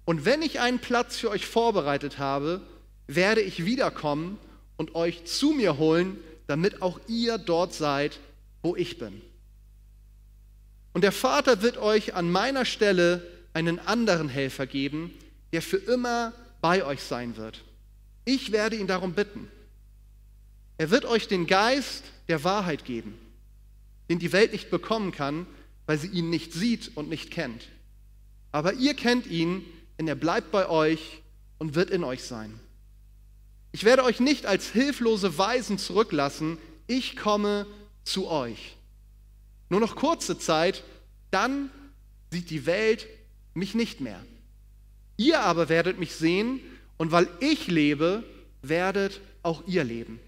Und 0.05 0.25
wenn 0.25 0.41
ich 0.41 0.59
einen 0.59 0.79
Platz 0.79 1.17
für 1.17 1.29
euch 1.29 1.45
vorbereitet 1.45 2.19
habe, 2.19 2.61
werde 3.07 3.41
ich 3.41 3.65
wiederkommen 3.65 4.37
und 4.77 4.95
euch 4.95 5.25
zu 5.25 5.51
mir 5.51 5.77
holen, 5.77 6.17
damit 6.47 6.81
auch 6.81 6.99
ihr 7.07 7.37
dort 7.37 7.73
seid, 7.73 8.19
wo 8.61 8.75
ich 8.75 8.97
bin. 8.97 9.21
Und 10.93 11.03
der 11.03 11.11
Vater 11.11 11.61
wird 11.61 11.77
euch 11.77 12.15
an 12.15 12.31
meiner 12.31 12.65
Stelle 12.65 13.25
einen 13.53 13.79
anderen 13.79 14.29
Helfer 14.29 14.67
geben, 14.67 15.13
der 15.51 15.61
für 15.61 15.77
immer 15.77 16.33
bei 16.61 16.85
euch 16.85 17.01
sein 17.01 17.37
wird. 17.37 17.63
Ich 18.25 18.51
werde 18.51 18.75
ihn 18.75 18.87
darum 18.87 19.13
bitten. 19.13 19.47
Er 20.77 20.89
wird 20.89 21.05
euch 21.05 21.27
den 21.27 21.47
Geist 21.47 22.03
der 22.27 22.43
Wahrheit 22.43 22.85
geben, 22.85 23.17
den 24.09 24.19
die 24.19 24.31
Welt 24.31 24.51
nicht 24.51 24.69
bekommen 24.69 25.11
kann, 25.11 25.45
weil 25.85 25.97
sie 25.97 26.07
ihn 26.07 26.29
nicht 26.29 26.53
sieht 26.53 26.95
und 26.95 27.09
nicht 27.09 27.31
kennt. 27.31 27.67
Aber 28.51 28.73
ihr 28.73 28.93
kennt 28.93 29.27
ihn, 29.27 29.65
denn 29.97 30.07
er 30.07 30.15
bleibt 30.15 30.51
bei 30.51 30.67
euch 30.69 31.21
und 31.57 31.75
wird 31.75 31.89
in 31.89 32.03
euch 32.03 32.23
sein. 32.23 32.59
Ich 33.71 33.83
werde 33.83 34.03
euch 34.03 34.19
nicht 34.19 34.45
als 34.45 34.69
hilflose 34.69 35.37
Weisen 35.37 35.77
zurücklassen, 35.77 36.57
ich 36.87 37.15
komme 37.15 37.65
zu 38.03 38.27
euch. 38.27 38.77
Nur 39.69 39.79
noch 39.79 39.95
kurze 39.95 40.37
Zeit, 40.37 40.83
dann 41.29 41.69
sieht 42.29 42.49
die 42.49 42.65
Welt 42.65 43.07
mich 43.53 43.75
nicht 43.75 44.01
mehr. 44.01 44.19
Ihr 45.17 45.41
aber 45.41 45.69
werdet 45.69 45.99
mich 45.99 46.15
sehen 46.15 46.59
und 46.97 47.11
weil 47.11 47.27
ich 47.39 47.67
lebe, 47.67 48.23
werdet 48.61 49.21
auch 49.43 49.63
ihr 49.67 49.83
leben. 49.83 50.19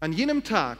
An 0.00 0.12
jenem 0.12 0.44
Tag 0.44 0.78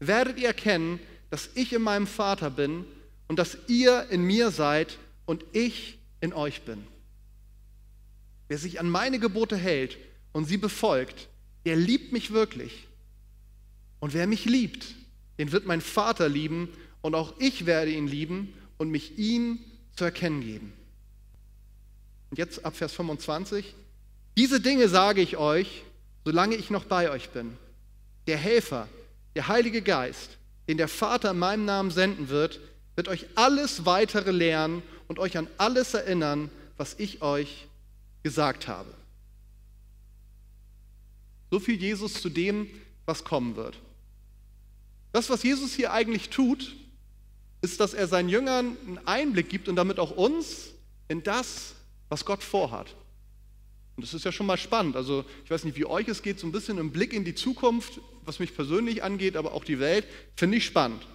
werdet 0.00 0.38
ihr 0.38 0.48
erkennen, 0.48 0.98
dass 1.30 1.50
ich 1.54 1.72
in 1.72 1.82
meinem 1.82 2.06
Vater 2.06 2.50
bin 2.50 2.84
und 3.28 3.38
dass 3.38 3.56
ihr 3.66 4.08
in 4.10 4.22
mir 4.22 4.50
seid 4.50 4.98
und 5.24 5.44
ich 5.52 5.98
in 6.20 6.32
euch 6.32 6.62
bin. 6.62 6.84
Wer 8.48 8.58
sich 8.58 8.78
an 8.80 8.88
meine 8.90 9.18
Gebote 9.18 9.56
hält 9.56 9.96
und 10.32 10.44
sie 10.44 10.58
befolgt, 10.58 11.28
der 11.64 11.76
liebt 11.76 12.12
mich 12.12 12.32
wirklich. 12.32 12.86
Und 14.02 14.14
wer 14.14 14.26
mich 14.26 14.46
liebt, 14.46 14.96
den 15.38 15.52
wird 15.52 15.64
mein 15.64 15.80
Vater 15.80 16.28
lieben 16.28 16.68
und 17.02 17.14
auch 17.14 17.34
ich 17.38 17.66
werde 17.66 17.92
ihn 17.92 18.08
lieben 18.08 18.52
und 18.76 18.90
mich 18.90 19.16
ihm 19.16 19.60
zu 19.94 20.02
erkennen 20.02 20.40
geben. 20.40 20.72
Und 22.28 22.36
jetzt 22.36 22.64
ab 22.64 22.74
Vers 22.74 22.94
25. 22.94 23.76
Diese 24.36 24.60
Dinge 24.60 24.88
sage 24.88 25.20
ich 25.20 25.36
euch, 25.36 25.84
solange 26.24 26.56
ich 26.56 26.68
noch 26.68 26.84
bei 26.84 27.12
euch 27.12 27.30
bin. 27.30 27.56
Der 28.26 28.38
Helfer, 28.38 28.88
der 29.36 29.46
Heilige 29.46 29.82
Geist, 29.82 30.30
den 30.66 30.78
der 30.78 30.88
Vater 30.88 31.30
in 31.30 31.38
meinem 31.38 31.64
Namen 31.64 31.92
senden 31.92 32.28
wird, 32.28 32.58
wird 32.96 33.06
euch 33.06 33.26
alles 33.36 33.86
weitere 33.86 34.32
lehren 34.32 34.82
und 35.06 35.20
euch 35.20 35.38
an 35.38 35.46
alles 35.58 35.94
erinnern, 35.94 36.50
was 36.76 36.96
ich 36.98 37.22
euch 37.22 37.68
gesagt 38.24 38.66
habe. 38.66 38.92
So 41.52 41.60
viel 41.60 41.80
Jesus 41.80 42.20
zu 42.20 42.30
dem, 42.30 42.66
was 43.06 43.22
kommen 43.22 43.54
wird. 43.54 43.78
Das, 45.12 45.30
was 45.30 45.42
Jesus 45.42 45.74
hier 45.74 45.92
eigentlich 45.92 46.30
tut, 46.30 46.74
ist, 47.60 47.80
dass 47.80 47.94
er 47.94 48.08
seinen 48.08 48.28
Jüngern 48.28 48.76
einen 48.86 49.06
Einblick 49.06 49.48
gibt 49.48 49.68
und 49.68 49.76
damit 49.76 49.98
auch 49.98 50.10
uns 50.10 50.70
in 51.08 51.22
das, 51.22 51.74
was 52.08 52.24
Gott 52.24 52.42
vorhat. 52.42 52.94
Und 53.96 54.04
das 54.04 54.14
ist 54.14 54.24
ja 54.24 54.32
schon 54.32 54.46
mal 54.46 54.56
spannend. 54.56 54.96
Also 54.96 55.24
ich 55.44 55.50
weiß 55.50 55.64
nicht, 55.64 55.76
wie 55.76 55.84
euch 55.84 56.08
es 56.08 56.22
geht, 56.22 56.40
so 56.40 56.46
ein 56.46 56.52
bisschen 56.52 56.78
im 56.78 56.90
Blick 56.90 57.12
in 57.12 57.24
die 57.24 57.34
Zukunft, 57.34 58.00
was 58.24 58.38
mich 58.38 58.54
persönlich 58.54 59.02
angeht, 59.02 59.36
aber 59.36 59.52
auch 59.52 59.64
die 59.64 59.78
Welt, 59.78 60.06
finde 60.34 60.56
ich 60.56 60.64
spannend. 60.64 61.06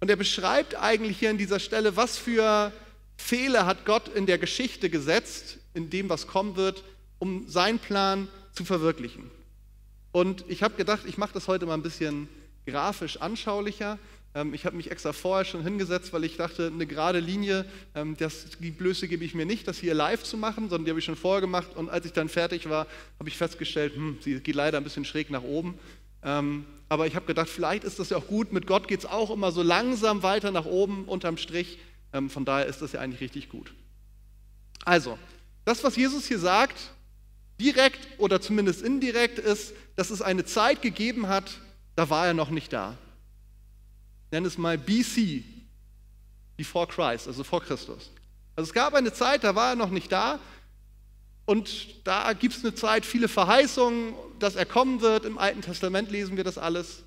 Und 0.00 0.10
er 0.10 0.16
beschreibt 0.16 0.74
eigentlich 0.74 1.18
hier 1.18 1.30
an 1.30 1.38
dieser 1.38 1.60
Stelle, 1.60 1.96
was 1.96 2.18
für 2.18 2.72
Fehler 3.16 3.66
hat 3.66 3.86
Gott 3.86 4.08
in 4.08 4.26
der 4.26 4.38
Geschichte 4.38 4.90
gesetzt, 4.90 5.58
in 5.74 5.90
dem, 5.90 6.08
was 6.08 6.26
kommen 6.26 6.56
wird, 6.56 6.84
um 7.18 7.48
seinen 7.48 7.78
Plan 7.78 8.28
zu 8.52 8.64
verwirklichen. 8.64 9.30
Und 10.16 10.46
ich 10.48 10.62
habe 10.62 10.76
gedacht, 10.76 11.02
ich 11.04 11.18
mache 11.18 11.34
das 11.34 11.46
heute 11.46 11.66
mal 11.66 11.74
ein 11.74 11.82
bisschen 11.82 12.26
grafisch 12.66 13.18
anschaulicher. 13.18 13.98
Ähm, 14.34 14.54
ich 14.54 14.64
habe 14.64 14.74
mich 14.74 14.90
extra 14.90 15.12
vorher 15.12 15.44
schon 15.44 15.62
hingesetzt, 15.62 16.10
weil 16.14 16.24
ich 16.24 16.38
dachte, 16.38 16.72
eine 16.72 16.86
gerade 16.86 17.20
Linie, 17.20 17.66
ähm, 17.94 18.16
das, 18.16 18.46
die 18.58 18.70
Blöße 18.70 19.08
gebe 19.08 19.26
ich 19.26 19.34
mir 19.34 19.44
nicht, 19.44 19.68
das 19.68 19.76
hier 19.76 19.92
live 19.92 20.22
zu 20.22 20.38
machen, 20.38 20.70
sondern 20.70 20.86
die 20.86 20.90
habe 20.90 21.00
ich 21.00 21.04
schon 21.04 21.16
vorher 21.16 21.42
gemacht. 21.42 21.76
Und 21.76 21.90
als 21.90 22.06
ich 22.06 22.14
dann 22.14 22.30
fertig 22.30 22.66
war, 22.70 22.86
habe 23.18 23.28
ich 23.28 23.36
festgestellt, 23.36 23.94
hm, 23.94 24.16
sie 24.22 24.40
geht 24.40 24.54
leider 24.54 24.78
ein 24.78 24.84
bisschen 24.84 25.04
schräg 25.04 25.28
nach 25.28 25.42
oben. 25.42 25.78
Ähm, 26.22 26.64
aber 26.88 27.06
ich 27.06 27.14
habe 27.14 27.26
gedacht, 27.26 27.50
vielleicht 27.50 27.84
ist 27.84 27.98
das 27.98 28.08
ja 28.08 28.16
auch 28.16 28.26
gut. 28.26 28.54
Mit 28.54 28.66
Gott 28.66 28.88
geht 28.88 29.00
es 29.00 29.04
auch 29.04 29.30
immer 29.30 29.52
so 29.52 29.62
langsam 29.62 30.22
weiter 30.22 30.50
nach 30.50 30.64
oben 30.64 31.04
unterm 31.04 31.36
Strich. 31.36 31.78
Von 32.28 32.46
daher 32.46 32.64
ist 32.64 32.80
das 32.80 32.92
ja 32.92 33.00
eigentlich 33.00 33.20
richtig 33.20 33.50
gut. 33.50 33.74
Also, 34.86 35.18
das, 35.66 35.84
was 35.84 35.94
Jesus 35.94 36.26
hier 36.26 36.38
sagt, 36.38 36.92
direkt 37.60 37.98
oder 38.18 38.40
zumindest 38.40 38.82
indirekt 38.82 39.38
ist, 39.38 39.74
dass 39.96 40.10
es 40.10 40.22
eine 40.22 40.44
Zeit 40.44 40.82
gegeben 40.82 41.28
hat, 41.28 41.60
da 41.96 42.10
war 42.10 42.26
er 42.26 42.34
noch 42.34 42.50
nicht 42.50 42.72
da 42.72 42.96
nenne 44.30 44.46
es 44.46 44.58
mal 44.58 44.78
BC, 44.78 45.44
before 46.56 46.86
Christ, 46.86 47.26
also 47.26 47.44
vor 47.44 47.62
Christus. 47.62 48.10
Also 48.54 48.68
es 48.68 48.74
gab 48.74 48.94
eine 48.94 49.12
Zeit, 49.12 49.44
da 49.44 49.54
war 49.54 49.70
er 49.70 49.76
noch 49.76 49.90
nicht 49.90 50.10
da 50.10 50.38
und 51.44 52.06
da 52.06 52.32
gibt 52.32 52.54
es 52.54 52.64
eine 52.64 52.74
Zeit, 52.74 53.04
viele 53.04 53.28
Verheißungen, 53.28 54.14
dass 54.38 54.56
er 54.56 54.66
kommen 54.66 55.00
wird. 55.00 55.24
Im 55.24 55.38
Alten 55.38 55.60
Testament 55.60 56.10
lesen 56.10 56.36
wir 56.36 56.44
das 56.44 56.58
alles. 56.58 57.04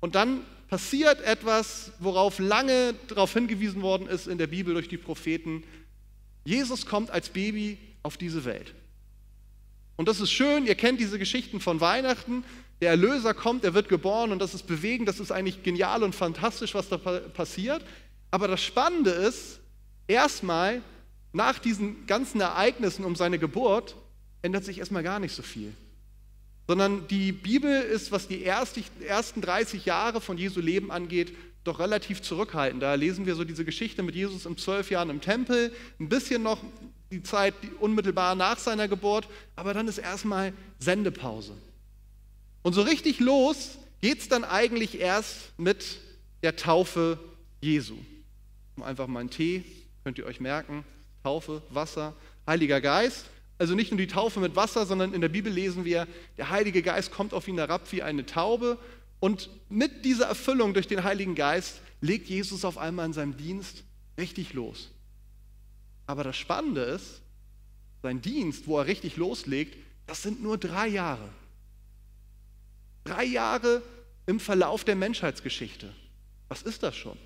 Und 0.00 0.14
dann 0.14 0.40
passiert 0.68 1.20
etwas, 1.20 1.92
worauf 1.98 2.38
lange 2.38 2.94
darauf 3.08 3.32
hingewiesen 3.32 3.82
worden 3.82 4.08
ist 4.08 4.26
in 4.26 4.38
der 4.38 4.46
Bibel 4.46 4.74
durch 4.74 4.88
die 4.88 4.96
Propheten. 4.96 5.64
Jesus 6.44 6.86
kommt 6.86 7.10
als 7.10 7.28
Baby 7.28 7.78
auf 8.02 8.16
diese 8.16 8.44
Welt. 8.44 8.74
Und 9.96 10.08
das 10.08 10.20
ist 10.20 10.32
schön, 10.32 10.66
ihr 10.66 10.74
kennt 10.74 11.00
diese 11.00 11.18
Geschichten 11.18 11.60
von 11.60 11.80
Weihnachten. 11.80 12.44
Der 12.80 12.90
Erlöser 12.90 13.34
kommt, 13.34 13.64
er 13.64 13.74
wird 13.74 13.88
geboren 13.88 14.32
und 14.32 14.40
das 14.40 14.54
ist 14.54 14.66
bewegend, 14.66 15.08
das 15.08 15.20
ist 15.20 15.30
eigentlich 15.30 15.62
genial 15.62 16.02
und 16.02 16.14
fantastisch, 16.14 16.74
was 16.74 16.88
da 16.88 16.96
passiert. 16.98 17.84
Aber 18.30 18.48
das 18.48 18.62
Spannende 18.62 19.10
ist, 19.10 19.60
erstmal 20.08 20.82
nach 21.32 21.58
diesen 21.58 22.06
ganzen 22.06 22.40
Ereignissen 22.40 23.04
um 23.04 23.16
seine 23.16 23.38
Geburt 23.38 23.96
ändert 24.42 24.64
sich 24.64 24.78
erstmal 24.78 25.02
gar 25.02 25.20
nicht 25.20 25.34
so 25.34 25.42
viel. 25.42 25.72
Sondern 26.66 27.06
die 27.08 27.32
Bibel 27.32 27.80
ist, 27.80 28.10
was 28.12 28.26
die 28.26 28.44
ersten 28.44 29.40
30 29.40 29.84
Jahre 29.84 30.20
von 30.20 30.36
Jesu 30.36 30.60
Leben 30.60 30.90
angeht, 30.90 31.36
doch 31.62 31.78
relativ 31.78 32.22
zurückhaltend. 32.22 32.82
Da 32.82 32.94
lesen 32.94 33.26
wir 33.26 33.34
so 33.34 33.44
diese 33.44 33.64
Geschichte 33.64 34.02
mit 34.02 34.14
Jesus 34.14 34.46
in 34.46 34.56
zwölf 34.56 34.90
Jahren 34.90 35.10
im 35.10 35.20
Tempel, 35.20 35.72
ein 35.98 36.08
bisschen 36.08 36.42
noch 36.42 36.58
die 37.10 37.22
Zeit 37.22 37.54
unmittelbar 37.80 38.34
nach 38.34 38.58
seiner 38.58 38.88
Geburt, 38.88 39.28
aber 39.56 39.74
dann 39.74 39.88
ist 39.88 39.98
erstmal 39.98 40.52
Sendepause. 40.78 41.52
Und 42.62 42.72
so 42.72 42.82
richtig 42.82 43.20
los 43.20 43.78
geht 44.00 44.20
es 44.20 44.28
dann 44.28 44.44
eigentlich 44.44 45.00
erst 45.00 45.58
mit 45.58 45.98
der 46.42 46.56
Taufe 46.56 47.18
Jesu. 47.60 47.96
Einfach 48.80 49.06
mal 49.06 49.20
einen 49.20 49.30
Tee, 49.30 49.64
könnt 50.02 50.18
ihr 50.18 50.26
euch 50.26 50.40
merken. 50.40 50.84
Taufe, 51.22 51.62
Wasser, 51.70 52.14
Heiliger 52.46 52.80
Geist. 52.80 53.26
Also 53.56 53.74
nicht 53.74 53.92
nur 53.92 53.98
die 53.98 54.06
Taufe 54.06 54.40
mit 54.40 54.56
Wasser, 54.56 54.84
sondern 54.84 55.14
in 55.14 55.20
der 55.20 55.28
Bibel 55.28 55.52
lesen 55.52 55.84
wir, 55.84 56.08
der 56.36 56.50
Heilige 56.50 56.82
Geist 56.82 57.12
kommt 57.12 57.32
auf 57.32 57.46
ihn 57.48 57.56
herab 57.56 57.90
wie 57.92 58.02
eine 58.02 58.26
Taube. 58.26 58.78
Und 59.20 59.48
mit 59.68 60.04
dieser 60.04 60.26
Erfüllung 60.26 60.74
durch 60.74 60.88
den 60.88 61.04
Heiligen 61.04 61.34
Geist 61.34 61.80
legt 62.00 62.28
Jesus 62.28 62.64
auf 62.64 62.76
einmal 62.76 63.06
in 63.06 63.12
seinem 63.12 63.36
Dienst 63.36 63.84
richtig 64.18 64.52
los. 64.52 64.90
Aber 66.06 66.24
das 66.24 66.36
Spannende 66.36 66.82
ist, 66.82 67.22
sein 68.02 68.20
Dienst, 68.20 68.66
wo 68.66 68.78
er 68.78 68.86
richtig 68.86 69.16
loslegt, 69.16 69.78
das 70.06 70.22
sind 70.22 70.42
nur 70.42 70.58
drei 70.58 70.88
Jahre. 70.88 71.28
Drei 73.04 73.24
Jahre 73.24 73.82
im 74.26 74.40
Verlauf 74.40 74.84
der 74.84 74.96
Menschheitsgeschichte. 74.96 75.94
Was 76.48 76.62
ist 76.62 76.82
das 76.82 76.94
schon? 76.94 77.18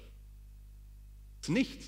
Das 1.41 1.49
ist 1.49 1.55
nichts. 1.55 1.87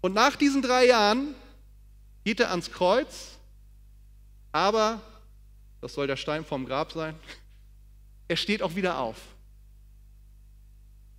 Und 0.00 0.12
nach 0.12 0.36
diesen 0.36 0.60
drei 0.60 0.86
Jahren 0.86 1.34
geht 2.24 2.40
er 2.40 2.50
ans 2.50 2.70
Kreuz, 2.70 3.38
aber, 4.52 5.00
das 5.80 5.94
soll 5.94 6.06
der 6.06 6.16
Stein 6.16 6.44
vom 6.44 6.66
Grab 6.66 6.92
sein, 6.92 7.18
er 8.28 8.36
steht 8.36 8.62
auch 8.62 8.74
wieder 8.74 8.98
auf. 8.98 9.16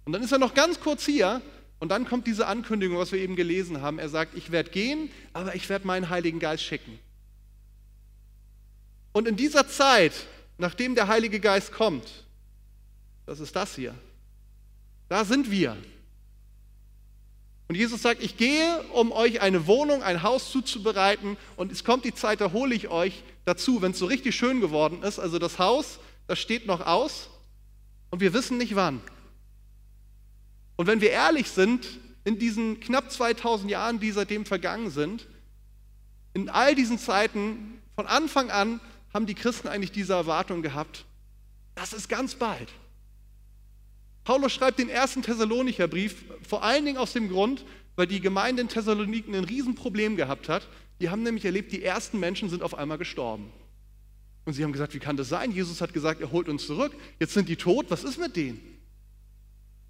Und 0.05 0.13
dann 0.13 0.21
ist 0.21 0.31
er 0.31 0.37
noch 0.37 0.53
ganz 0.53 0.79
kurz 0.79 1.03
hier 1.03 1.41
und 1.79 1.89
dann 1.89 2.05
kommt 2.05 2.27
diese 2.27 2.47
Ankündigung, 2.47 2.97
was 2.97 3.11
wir 3.11 3.19
eben 3.19 3.35
gelesen 3.35 3.81
haben. 3.81 3.99
Er 3.99 4.09
sagt, 4.09 4.35
ich 4.35 4.51
werde 4.51 4.71
gehen, 4.71 5.11
aber 5.33 5.55
ich 5.55 5.67
werde 5.69 5.85
meinen 5.85 6.09
Heiligen 6.09 6.39
Geist 6.39 6.63
schicken. 6.63 6.99
Und 9.11 9.27
in 9.27 9.35
dieser 9.35 9.67
Zeit, 9.67 10.13
nachdem 10.57 10.95
der 10.95 11.07
Heilige 11.07 11.39
Geist 11.39 11.71
kommt, 11.71 12.25
das 13.25 13.39
ist 13.39 13.55
das 13.55 13.75
hier, 13.75 13.95
da 15.09 15.25
sind 15.25 15.51
wir. 15.51 15.77
Und 17.67 17.75
Jesus 17.75 18.01
sagt, 18.01 18.21
ich 18.21 18.37
gehe, 18.37 18.83
um 18.93 19.11
euch 19.11 19.41
eine 19.41 19.65
Wohnung, 19.67 20.03
ein 20.03 20.21
Haus 20.21 20.51
zuzubereiten 20.51 21.35
und 21.55 21.71
es 21.71 21.83
kommt 21.83 22.05
die 22.05 22.13
Zeit, 22.13 22.41
da 22.41 22.51
hole 22.51 22.75
ich 22.75 22.89
euch 22.89 23.23
dazu, 23.43 23.81
wenn 23.81 23.91
es 23.91 23.99
so 23.99 24.05
richtig 24.05 24.35
schön 24.35 24.61
geworden 24.61 25.01
ist. 25.01 25.17
Also 25.17 25.39
das 25.39 25.57
Haus, 25.59 25.99
das 26.27 26.39
steht 26.39 26.67
noch 26.67 26.85
aus 26.85 27.29
und 28.11 28.19
wir 28.19 28.33
wissen 28.33 28.57
nicht 28.57 28.75
wann. 28.75 29.01
Und 30.75 30.87
wenn 30.87 31.01
wir 31.01 31.11
ehrlich 31.11 31.49
sind, 31.49 31.87
in 32.23 32.39
diesen 32.39 32.79
knapp 32.79 33.11
2000 33.11 33.69
Jahren, 33.69 33.99
die 33.99 34.11
seitdem 34.11 34.45
vergangen 34.45 34.89
sind, 34.89 35.27
in 36.33 36.49
all 36.49 36.75
diesen 36.75 36.99
Zeiten, 36.99 37.81
von 37.95 38.07
Anfang 38.07 38.51
an 38.51 38.81
haben 39.13 39.25
die 39.25 39.35
Christen 39.35 39.69
eigentlich 39.69 39.91
diese 39.91 40.13
Erwartung 40.13 40.61
gehabt, 40.61 41.05
das 41.75 41.93
ist 41.93 42.09
ganz 42.09 42.35
bald. 42.35 42.69
Paulus 44.25 44.51
schreibt 44.51 44.79
den 44.79 44.89
ersten 44.89 45.21
Thessalonicher 45.21 45.87
Brief 45.87 46.25
vor 46.41 46.63
allen 46.63 46.85
Dingen 46.85 46.97
aus 46.97 47.13
dem 47.13 47.29
Grund, 47.29 47.63
weil 47.95 48.07
die 48.07 48.19
Gemeinde 48.19 48.61
in 48.61 48.67
Thessaloniken 48.67 49.35
ein 49.35 49.43
Riesenproblem 49.43 50.17
gehabt 50.17 50.49
hat. 50.49 50.67
Die 50.99 51.09
haben 51.09 51.23
nämlich 51.23 51.45
erlebt, 51.45 51.71
die 51.71 51.83
ersten 51.83 52.19
Menschen 52.19 52.49
sind 52.49 52.63
auf 52.63 52.73
einmal 52.73 52.97
gestorben. 52.97 53.51
Und 54.45 54.53
sie 54.53 54.63
haben 54.63 54.73
gesagt, 54.73 54.93
wie 54.93 54.99
kann 54.99 55.15
das 55.15 55.29
sein? 55.29 55.51
Jesus 55.51 55.79
hat 55.79 55.93
gesagt, 55.93 56.21
er 56.21 56.31
holt 56.31 56.49
uns 56.49 56.65
zurück. 56.65 56.93
Jetzt 57.19 57.33
sind 57.33 57.49
die 57.49 57.55
tot, 57.55 57.85
was 57.89 58.03
ist 58.03 58.19
mit 58.19 58.35
denen? 58.35 58.59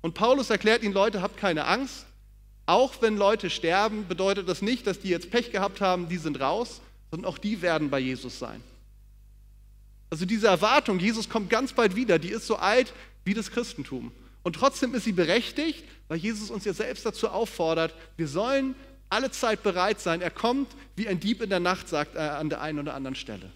Und 0.05 0.13
Paulus 0.13 0.51
erklärt 0.51 0.83
ihnen, 0.83 0.93
Leute, 0.93 1.23
habt 1.23 1.35
keine 1.35 1.65
Angst. 1.65 2.05
Auch 2.67 3.01
wenn 3.01 3.17
Leute 3.17 3.49
sterben, 3.49 4.07
bedeutet 4.07 4.47
das 4.47 4.61
nicht, 4.61 4.85
dass 4.85 4.99
die 4.99 5.09
jetzt 5.09 5.31
Pech 5.31 5.51
gehabt 5.51 5.81
haben, 5.81 6.09
die 6.09 6.17
sind 6.17 6.39
raus, 6.39 6.79
sondern 7.09 7.27
auch 7.27 7.39
die 7.39 7.63
werden 7.63 7.89
bei 7.89 7.97
Jesus 7.97 8.37
sein. 8.37 8.61
Also 10.11 10.27
diese 10.27 10.45
Erwartung, 10.45 10.99
Jesus 10.99 11.27
kommt 11.27 11.49
ganz 11.49 11.73
bald 11.73 11.95
wieder, 11.95 12.19
die 12.19 12.29
ist 12.29 12.45
so 12.45 12.57
alt 12.57 12.93
wie 13.23 13.33
das 13.33 13.49
Christentum. 13.49 14.11
Und 14.43 14.57
trotzdem 14.57 14.93
ist 14.93 15.05
sie 15.05 15.11
berechtigt, 15.11 15.83
weil 16.07 16.19
Jesus 16.19 16.51
uns 16.51 16.65
ja 16.65 16.73
selbst 16.75 17.03
dazu 17.03 17.29
auffordert, 17.29 17.95
wir 18.15 18.27
sollen 18.27 18.75
alle 19.09 19.31
Zeit 19.31 19.63
bereit 19.63 19.99
sein. 19.99 20.21
Er 20.21 20.29
kommt 20.29 20.67
wie 20.95 21.07
ein 21.07 21.19
Dieb 21.19 21.41
in 21.41 21.49
der 21.49 21.59
Nacht, 21.59 21.89
sagt 21.89 22.13
er 22.13 22.37
an 22.37 22.49
der 22.49 22.61
einen 22.61 22.77
oder 22.77 22.93
anderen 22.93 23.15
Stelle. 23.15 23.49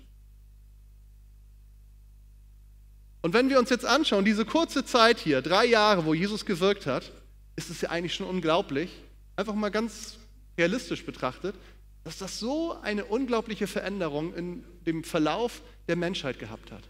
Und 3.21 3.33
wenn 3.33 3.49
wir 3.49 3.59
uns 3.59 3.69
jetzt 3.69 3.85
anschauen, 3.85 4.23
diese 4.23 4.45
kurze 4.45 4.85
Zeit 4.85 5.19
hier, 5.19 5.41
drei 5.41 5.65
Jahre, 5.65 6.05
wo 6.05 6.13
Jesus 6.13 6.45
gewirkt 6.45 6.85
hat, 6.85 7.11
ist 7.55 7.69
es 7.69 7.81
ja 7.81 7.89
eigentlich 7.89 8.13
schon 8.13 8.27
unglaublich, 8.27 8.89
einfach 9.35 9.55
mal 9.55 9.69
ganz 9.69 10.17
realistisch 10.57 11.05
betrachtet, 11.05 11.55
dass 12.03 12.17
das 12.17 12.39
so 12.39 12.77
eine 12.81 13.05
unglaubliche 13.05 13.67
Veränderung 13.67 14.33
in 14.33 14.63
dem 14.85 15.03
Verlauf 15.03 15.61
der 15.87 15.95
Menschheit 15.97 16.39
gehabt 16.39 16.71
hat. 16.71 16.83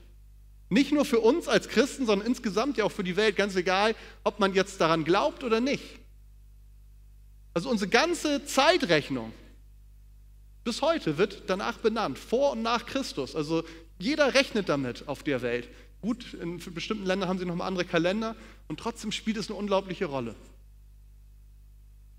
Nicht 0.70 0.92
nur 0.92 1.04
für 1.04 1.20
uns 1.20 1.48
als 1.48 1.68
Christen, 1.68 2.06
sondern 2.06 2.28
insgesamt 2.28 2.78
ja 2.78 2.84
auch 2.84 2.92
für 2.92 3.04
die 3.04 3.16
Welt, 3.16 3.36
ganz 3.36 3.56
egal, 3.56 3.96
ob 4.24 4.40
man 4.40 4.54
jetzt 4.54 4.80
daran 4.80 5.04
glaubt 5.04 5.44
oder 5.44 5.60
nicht. 5.60 5.84
Also 7.56 7.70
unsere 7.70 7.90
ganze 7.90 8.46
Zeitrechnung 8.46 9.34
bis 10.64 10.84
heute 10.84 11.18
wird 11.18 11.44
danach 11.48 11.80
benannt, 11.80 12.20
vor 12.20 12.52
und 12.52 12.62
nach 12.62 12.86
Christus. 12.86 13.36
Also 13.36 13.64
jeder 13.98 14.36
rechnet 14.36 14.70
damit 14.70 15.08
auf 15.08 15.24
der 15.24 15.42
Welt. 15.42 15.68
Gut, 16.02 16.34
in 16.34 16.60
bestimmten 16.74 17.06
Ländern 17.06 17.28
haben 17.28 17.40
sie 17.40 17.46
nochmal 17.46 17.68
andere 17.68 17.86
Kalender 17.86 18.36
und 18.68 18.80
trotzdem 18.80 19.12
spielt 19.12 19.38
es 19.38 19.50
eine 19.50 19.58
unglaubliche 19.58 20.06
Rolle. 20.06 20.36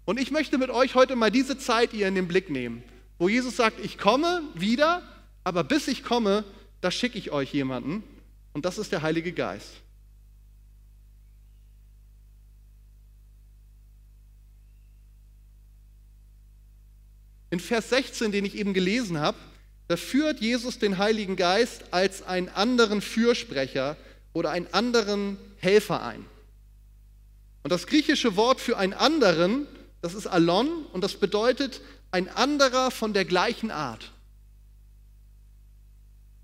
Und 0.05 0.19
ich 0.19 0.31
möchte 0.31 0.59
mit 0.59 0.71
euch 0.71 0.95
heute 0.95 1.17
mal 1.17 1.31
diese 1.31 1.57
Zeit 1.57 1.93
hier 1.93 2.09
in 2.09 2.15
den 2.15 2.29
Blick 2.29 2.51
nehmen, 2.51 2.83
wo 3.19 3.29
Jesus 3.29 3.57
sagt, 3.57 3.81
ich 3.81 3.97
komme 3.97 4.43
wieder, 4.55 5.03
aber 5.45 5.65
bis 5.65 5.89
ich 5.89 6.05
komme, 6.05 6.45
da 6.81 6.91
schicke 6.91 7.19
ich 7.19 7.31
euch 7.31 7.53
jemanden. 7.53 8.03
Und 8.53 8.65
das 8.65 8.79
ist 8.79 8.93
der 8.93 9.03
Heilige 9.03 9.33
Geist. 9.33 9.75
In 17.51 17.61
Vers 17.61 17.91
16, 17.91 18.31
den 18.31 18.45
ich 18.45 18.57
eben 18.57 18.75
gelesen 18.75 19.19
habe, 19.19 19.39
da 19.91 19.97
führt 19.97 20.39
Jesus 20.39 20.79
den 20.79 20.99
Heiligen 20.99 21.35
Geist 21.35 21.83
als 21.93 22.23
einen 22.23 22.49
anderen 22.49 23.03
Fürsprecher 23.03 23.97
oder 24.33 24.51
einen 24.51 24.73
anderen 24.73 25.37
Helfer 25.57 26.05
ein. 26.05 26.25
Und 27.65 27.73
das 27.73 27.89
griechische 27.89 28.37
Wort 28.37 28.61
für 28.61 28.79
einen 28.79 28.93
anderen, 28.93 29.67
das 30.01 30.15
ist 30.15 30.29
Alon 30.29 30.69
und 30.93 31.03
das 31.03 31.17
bedeutet 31.17 31.81
ein 32.13 32.29
anderer 32.29 32.93
von 32.93 33.13
der 33.15 33.25
gleichen 33.25 33.73
Art. 33.73 34.13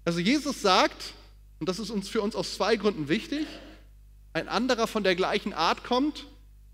Also 0.05 0.19
Jesus 0.19 0.61
sagt, 0.61 1.15
und 1.61 1.69
das 1.69 1.79
ist 1.79 1.91
uns 1.91 2.09
für 2.09 2.23
uns 2.23 2.35
aus 2.35 2.55
zwei 2.55 2.75
Gründen 2.75 3.09
wichtig, 3.09 3.47
ein 4.33 4.49
anderer 4.49 4.89
von 4.89 5.05
der 5.05 5.15
gleichen 5.15 5.53
Art 5.53 5.85
kommt. 5.85 6.27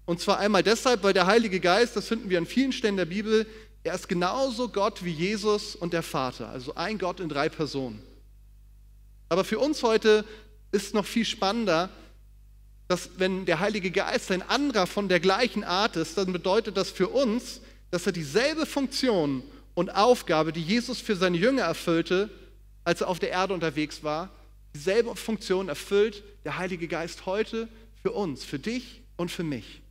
Und 0.07 0.21
zwar 0.21 0.38
einmal 0.38 0.62
deshalb, 0.62 1.02
weil 1.02 1.12
der 1.12 1.26
Heilige 1.26 1.61
Geist, 1.61 1.97
das 1.97 2.09
finden 2.09 2.31
wir 2.31 2.38
an 2.38 2.47
vielen 2.47 2.73
Stellen 2.73 2.97
der 2.97 3.05
Bibel, 3.05 3.47
er 3.85 3.95
ist 3.95 4.09
genauso 4.09 4.69
Gott 4.69 5.05
wie 5.05 5.11
Jesus 5.11 5.75
und 5.75 5.93
der 5.93 6.03
Vater, 6.03 6.49
also 6.49 6.75
ein 6.75 6.99
Gott 6.99 7.21
in 7.21 7.29
drei 7.29 7.49
Personen. 7.49 8.03
Aber 9.29 9.45
für 9.45 9.59
uns 9.59 9.83
heute 9.83 10.25
ist 10.71 10.95
noch 10.95 11.07
viel 11.07 11.25
spannender, 11.25 11.91
dass 12.89 13.11
wenn 13.17 13.47
der 13.47 13.61
Heilige 13.61 13.91
Geist 13.91 14.31
ein 14.31 14.43
anderer 14.43 14.87
von 14.87 15.09
der 15.09 15.21
gleichen 15.21 15.65
Art 15.65 15.97
ist, 15.97 16.19
dann 16.19 16.33
bedeutet 16.33 16.77
das 16.77 16.91
für 16.91 17.09
uns, 17.09 17.61
dass 17.91 18.07
er 18.07 18.12
dieselbe 18.12 18.67
Funktion 18.67 19.43
und 19.75 19.95
Aufgabe, 19.95 20.53
die 20.53 20.62
Jesus 20.62 21.01
für 21.01 21.17
seine 21.17 21.37
Jünger 21.37 21.62
erfüllte, 21.62 22.31
als 22.85 23.01
er 23.01 23.09
auf 23.09 23.19
der 23.19 23.31
Erde 23.31 23.55
unterwegs 23.55 24.03
war, 24.03 24.31
dieselbe 24.75 25.15
Funktion 25.17 25.69
erfüllt 25.69 26.23
der 26.45 26.59
Heilige 26.59 26.89
Geist 26.89 27.27
heute 27.27 27.69
für 28.03 28.12
uns, 28.12 28.45
für 28.45 28.59
dich 28.59 29.03
und 29.17 29.31
für 29.31 29.45
mich. 29.45 29.82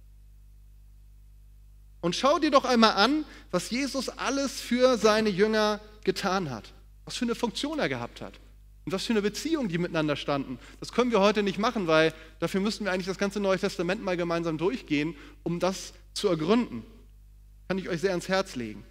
Und 2.01 2.15
schau 2.15 2.39
dir 2.39 2.51
doch 2.51 2.65
einmal 2.65 2.93
an, 2.93 3.25
was 3.51 3.69
Jesus 3.69 4.09
alles 4.09 4.59
für 4.59 4.97
seine 4.97 5.29
Jünger 5.29 5.79
getan 6.03 6.49
hat. 6.49 6.73
Was 7.05 7.15
für 7.15 7.25
eine 7.25 7.35
Funktion 7.35 7.79
er 7.79 7.89
gehabt 7.89 8.21
hat. 8.21 8.39
Und 8.85 8.91
was 8.91 9.05
für 9.05 9.13
eine 9.13 9.21
Beziehung 9.21 9.69
die 9.69 9.77
miteinander 9.77 10.15
standen. 10.15 10.57
Das 10.79 10.91
können 10.91 11.11
wir 11.11 11.19
heute 11.19 11.43
nicht 11.43 11.59
machen, 11.59 11.85
weil 11.85 12.13
dafür 12.39 12.59
müssten 12.59 12.85
wir 12.85 12.91
eigentlich 12.91 13.05
das 13.05 13.19
ganze 13.19 13.39
Neue 13.39 13.59
Testament 13.59 14.03
mal 14.03 14.17
gemeinsam 14.17 14.57
durchgehen, 14.57 15.15
um 15.43 15.59
das 15.59 15.93
zu 16.13 16.27
ergründen. 16.27 16.83
Kann 17.67 17.77
ich 17.77 17.87
euch 17.87 18.01
sehr 18.01 18.09
ans 18.09 18.27
Herz 18.27 18.55
legen. 18.55 18.83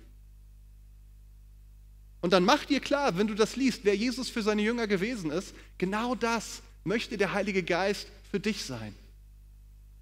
Und 2.21 2.33
dann 2.33 2.45
mach 2.45 2.65
dir 2.65 2.81
klar, 2.81 3.17
wenn 3.19 3.27
du 3.27 3.35
das 3.35 3.57
liest, 3.57 3.85
wer 3.85 3.97
Jesus 3.97 4.29
für 4.29 4.43
seine 4.43 4.63
Jünger 4.63 4.87
gewesen 4.87 5.31
ist, 5.31 5.55
genau 5.79 6.15
das 6.15 6.63
möchte 6.85 7.17
der 7.17 7.33
Heilige 7.33 7.63
Geist 7.63 8.09
für 8.31 8.39
dich 8.39 8.65
sein. 8.65 8.95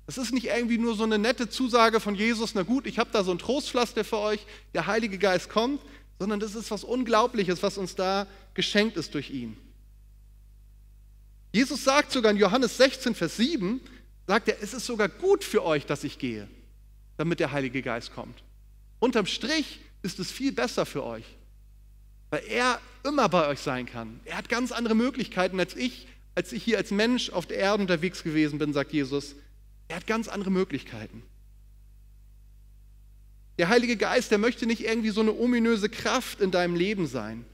Es 0.09 0.17
ist 0.17 0.33
nicht 0.33 0.47
irgendwie 0.47 0.79
nur 0.79 0.97
so 0.97 1.03
eine 1.03 1.19
nette 1.19 1.51
Zusage 1.51 2.01
von 2.01 2.15
Jesus, 2.15 2.55
na 2.55 2.63
gut, 2.63 2.87
ich 2.87 2.99
habe 2.99 3.11
da 3.13 3.23
so 3.23 3.31
ein 3.31 3.39
Trostpflaster 3.39 4.05
für 4.05 4.17
euch, 4.17 4.41
der 4.73 4.87
Heilige 4.87 5.19
Geist 5.19 5.51
kommt, 5.51 5.83
sondern 6.19 6.41
das 6.41 6.55
ist 6.55 6.71
was 6.71 6.83
Unglaubliches, 6.83 7.63
was 7.63 7.77
uns 7.77 7.95
da 7.95 8.27
geschenkt 8.55 8.97
ist 8.97 9.13
durch 9.13 9.29
ihn. 9.29 9.59
Jesus 11.53 11.85
sagt 11.85 12.11
sogar 12.11 12.33
in 12.33 12.39
Johannes 12.39 12.79
16, 12.79 13.15
Vers 13.15 13.37
7, 13.37 13.83
sagt 14.27 14.49
er, 14.49 14.63
es 14.63 14.73
ist 14.73 14.87
sogar 14.87 15.11
gut 15.11 15.45
für 15.45 15.63
euch, 15.63 15.85
dass 15.85 16.05
ich 16.05 16.19
gehe, 16.19 16.49
damit 17.19 17.39
der 17.39 17.53
Heilige 17.53 17.83
Geist 17.83 18.15
kommt. 18.15 18.43
Unterm 19.01 19.27
Strich 19.27 19.81
ist 20.01 20.19
es 20.19 20.33
viel 20.33 20.53
besser 20.53 20.87
für 20.87 21.05
euch, 21.05 21.25
weil 22.31 22.45
er 22.49 22.81
immer 23.05 23.29
bei 23.29 23.47
euch 23.47 23.61
sein 23.61 23.85
kann. 23.85 24.21
Er 24.25 24.39
hat 24.39 24.49
ganz 24.49 24.73
andere 24.73 24.95
Möglichkeiten 24.95 25.61
als 25.61 25.77
ich, 25.77 26.07
als 26.35 26.51
ich 26.53 26.65
hier 26.65 26.79
als 26.79 26.93
Mensch 26.93 27.29
auf 27.29 27.45
der 27.45 27.59
Erde 27.59 27.83
unterwegs 27.83 28.23
gewesen 28.23 28.59
bin, 28.59 28.73
sagt 28.73 28.95
Jesus. 28.95 29.35
Er 29.89 29.97
hat 29.97 30.07
ganz 30.07 30.29
andere 30.29 30.51
Möglichkeiten. 30.51 31.23
Der 33.59 33.69
Heilige 33.69 33.97
Geist, 33.97 34.31
der 34.31 34.39
möchte 34.39 34.67
nicht 34.67 34.85
irgendwie 34.85 35.11
so 35.11 35.21
eine 35.21 35.33
ominöse 35.33 35.89
Kraft 35.89 36.41
in 36.41 36.51
deinem 36.51 36.77
Leben 36.77 37.07
sein, 37.07 37.45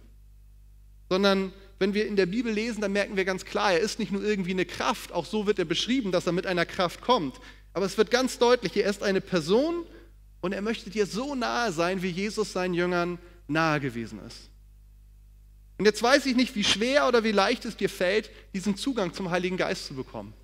sondern 1.09 1.53
wenn 1.79 1.95
wir 1.95 2.07
in 2.07 2.17
der 2.17 2.27
Bibel 2.27 2.53
lesen, 2.53 2.81
dann 2.81 2.93
merken 2.93 3.17
wir 3.17 3.25
ganz 3.25 3.45
klar, 3.45 3.73
er 3.73 3.81
ist 3.81 3.99
nicht 3.99 4.13
nur 4.13 4.23
irgendwie 4.23 4.51
eine 4.51 4.67
Kraft, 4.67 5.13
auch 5.13 5.25
so 5.25 5.47
wird 5.47 5.59
er 5.59 5.65
beschrieben, 5.65 6.13
dass 6.13 6.27
er 6.27 6.33
mit 6.33 6.47
einer 6.47 6.67
Kraft 6.67 7.01
kommt, 7.01 7.41
aber 7.73 7.87
es 7.87 7.97
wird 7.97 8.11
ganz 8.11 8.39
deutlich, 8.39 8.77
er 8.77 8.91
ist 8.91 9.03
eine 9.03 9.21
Person 9.21 9.87
und 10.41 10.53
er 10.53 10.63
möchte 10.63 10.91
dir 10.91 11.07
so 11.07 11.35
nahe 11.35 11.73
sein, 11.73 12.03
wie 12.03 12.11
Jesus 12.11 12.53
seinen 12.53 12.75
Jüngern 12.75 13.19
nahe 13.49 13.81
gewesen 13.81 14.21
ist. 14.27 14.51
Und 15.79 15.87
jetzt 15.87 16.03
weiß 16.03 16.27
ich 16.27 16.37
nicht, 16.37 16.55
wie 16.55 16.65
schwer 16.65 17.09
oder 17.09 17.25
wie 17.25 17.33
leicht 17.33 17.65
es 17.65 17.77
dir 17.77 17.89
fällt, 17.89 18.31
diesen 18.53 18.77
Zugang 18.77 19.13
zum 19.13 19.31
Heiligen 19.31 19.57
Geist 19.57 19.87
zu 19.87 19.95
bekommen. 19.95 20.35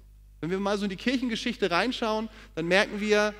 Wenn 0.40 0.50
wir 0.50 0.60
mal 0.60 0.78
so 0.78 0.84
in 0.84 0.90
die 0.90 0.96
Kirchengeschichte 0.96 1.70
reinschauen, 1.70 2.28
dann 2.54 2.66
merken 2.66 3.00
wir, 3.00 3.34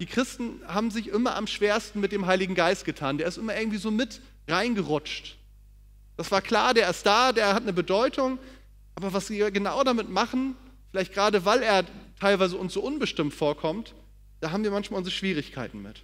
die 0.00 0.06
Christen 0.06 0.60
haben 0.66 0.90
sich 0.90 1.08
immer 1.08 1.36
am 1.36 1.46
schwersten 1.46 2.00
mit 2.00 2.12
dem 2.12 2.26
Heiligen 2.26 2.54
Geist 2.54 2.84
getan. 2.84 3.18
Der 3.18 3.26
ist 3.26 3.38
immer 3.38 3.56
irgendwie 3.56 3.78
so 3.78 3.90
mit 3.90 4.20
reingerutscht. 4.48 5.36
Das 6.16 6.30
war 6.30 6.40
klar, 6.40 6.74
der 6.74 6.88
ist 6.88 7.04
da, 7.04 7.32
der 7.32 7.54
hat 7.54 7.62
eine 7.62 7.72
Bedeutung, 7.72 8.38
aber 8.94 9.12
was 9.12 9.28
wir 9.28 9.50
genau 9.50 9.84
damit 9.84 10.08
machen, 10.08 10.56
vielleicht 10.90 11.12
gerade 11.12 11.44
weil 11.44 11.62
er 11.62 11.84
teilweise 12.18 12.56
uns 12.56 12.72
so 12.72 12.80
unbestimmt 12.80 13.34
vorkommt, 13.34 13.94
da 14.40 14.50
haben 14.50 14.64
wir 14.64 14.70
manchmal 14.70 14.98
unsere 14.98 15.14
Schwierigkeiten 15.14 15.82
mit. 15.82 16.02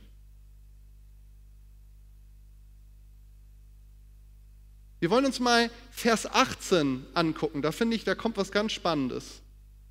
Wir 5.01 5.11
wollen 5.11 5.25
uns 5.27 5.41
mal 5.41 5.69
Vers 5.91 6.27
18 6.27 7.05
angucken. 7.15 7.61
Da 7.61 7.73
finde 7.73 7.97
ich, 7.97 8.05
da 8.05 8.15
kommt 8.15 8.37
was 8.37 8.53
ganz 8.53 8.73
Spannendes. 8.73 9.43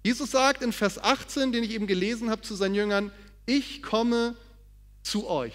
Jesus 0.04 0.32
sagt 0.32 0.64
in 0.64 0.72
Vers 0.74 0.98
18, 0.98 1.52
den 1.52 1.64
ich 1.64 1.72
eben 1.72 1.88
gelesen 1.88 2.30
habe 2.30 2.42
zu 2.42 2.56
seinen 2.56 2.76
Jüngern, 2.76 3.12
ich 3.46 3.84
komme 3.84 4.36
zu 5.04 5.28
euch. 5.28 5.54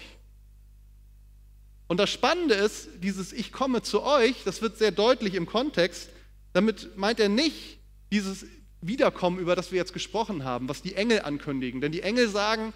Und 1.87 1.97
das 1.97 2.09
Spannende 2.09 2.53
ist, 2.53 2.89
dieses 3.01 3.31
Ich 3.31 3.51
komme 3.51 3.81
zu 3.81 4.03
euch, 4.03 4.43
das 4.43 4.61
wird 4.61 4.77
sehr 4.77 4.91
deutlich 4.91 5.35
im 5.35 5.45
Kontext, 5.45 6.09
damit 6.53 6.97
meint 6.97 7.19
er 7.19 7.29
nicht 7.29 7.79
dieses 8.11 8.45
Wiederkommen, 8.81 9.39
über 9.39 9.55
das 9.55 9.71
wir 9.71 9.77
jetzt 9.77 9.93
gesprochen 9.93 10.43
haben, 10.43 10.69
was 10.69 10.81
die 10.81 10.95
Engel 10.95 11.21
ankündigen. 11.21 11.81
Denn 11.81 11.91
die 11.91 12.01
Engel 12.01 12.29
sagen, 12.29 12.73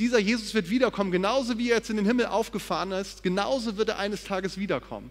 dieser 0.00 0.18
Jesus 0.18 0.54
wird 0.54 0.70
wiederkommen, 0.70 1.12
genauso 1.12 1.58
wie 1.58 1.70
er 1.70 1.76
jetzt 1.76 1.90
in 1.90 1.96
den 1.96 2.06
Himmel 2.06 2.26
aufgefahren 2.26 2.92
ist, 2.92 3.22
genauso 3.22 3.76
wird 3.76 3.90
er 3.90 3.98
eines 3.98 4.24
Tages 4.24 4.58
wiederkommen. 4.58 5.10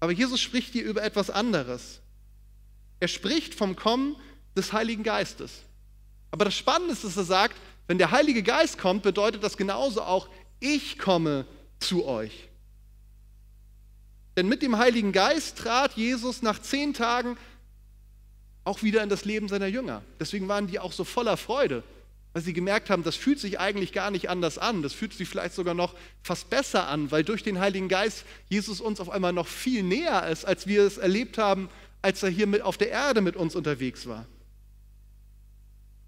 Aber 0.00 0.12
Jesus 0.12 0.40
spricht 0.40 0.72
hier 0.72 0.84
über 0.84 1.02
etwas 1.02 1.30
anderes. 1.30 2.00
Er 3.00 3.08
spricht 3.08 3.54
vom 3.54 3.76
Kommen 3.76 4.16
des 4.56 4.72
Heiligen 4.72 5.02
Geistes. 5.02 5.62
Aber 6.30 6.44
das 6.44 6.54
Spannende 6.54 6.92
ist, 6.92 7.04
dass 7.04 7.16
er 7.16 7.24
sagt, 7.24 7.56
wenn 7.86 7.98
der 7.98 8.10
Heilige 8.10 8.42
Geist 8.42 8.78
kommt, 8.78 9.02
bedeutet 9.02 9.44
das 9.44 9.56
genauso 9.56 10.02
auch, 10.02 10.28
ich 10.60 10.98
komme 10.98 11.46
zu 11.78 12.06
euch. 12.06 12.48
Denn 14.36 14.48
mit 14.48 14.62
dem 14.62 14.76
Heiligen 14.76 15.12
Geist 15.12 15.58
trat 15.58 15.94
Jesus 15.94 16.42
nach 16.42 16.60
zehn 16.60 16.92
Tagen 16.92 17.36
auch 18.64 18.82
wieder 18.82 19.02
in 19.02 19.08
das 19.08 19.24
Leben 19.24 19.48
seiner 19.48 19.66
Jünger. 19.66 20.02
Deswegen 20.20 20.48
waren 20.48 20.66
die 20.66 20.78
auch 20.78 20.92
so 20.92 21.04
voller 21.04 21.36
Freude, 21.36 21.84
weil 22.32 22.42
sie 22.42 22.52
gemerkt 22.52 22.90
haben, 22.90 23.04
das 23.04 23.16
fühlt 23.16 23.38
sich 23.38 23.60
eigentlich 23.60 23.92
gar 23.92 24.10
nicht 24.10 24.28
anders 24.28 24.58
an. 24.58 24.82
Das 24.82 24.92
fühlt 24.92 25.14
sich 25.14 25.28
vielleicht 25.28 25.54
sogar 25.54 25.72
noch 25.72 25.94
fast 26.22 26.50
besser 26.50 26.88
an, 26.88 27.10
weil 27.10 27.24
durch 27.24 27.42
den 27.44 27.60
Heiligen 27.60 27.88
Geist 27.88 28.24
Jesus 28.48 28.80
uns 28.80 29.00
auf 29.00 29.08
einmal 29.08 29.32
noch 29.32 29.46
viel 29.46 29.82
näher 29.82 30.28
ist, 30.28 30.44
als 30.44 30.66
wir 30.66 30.82
es 30.82 30.98
erlebt 30.98 31.38
haben, 31.38 31.70
als 32.02 32.22
er 32.22 32.28
hier 32.28 32.46
mit 32.46 32.62
auf 32.62 32.76
der 32.76 32.90
Erde 32.90 33.20
mit 33.20 33.36
uns 33.36 33.54
unterwegs 33.54 34.06
war. 34.06 34.26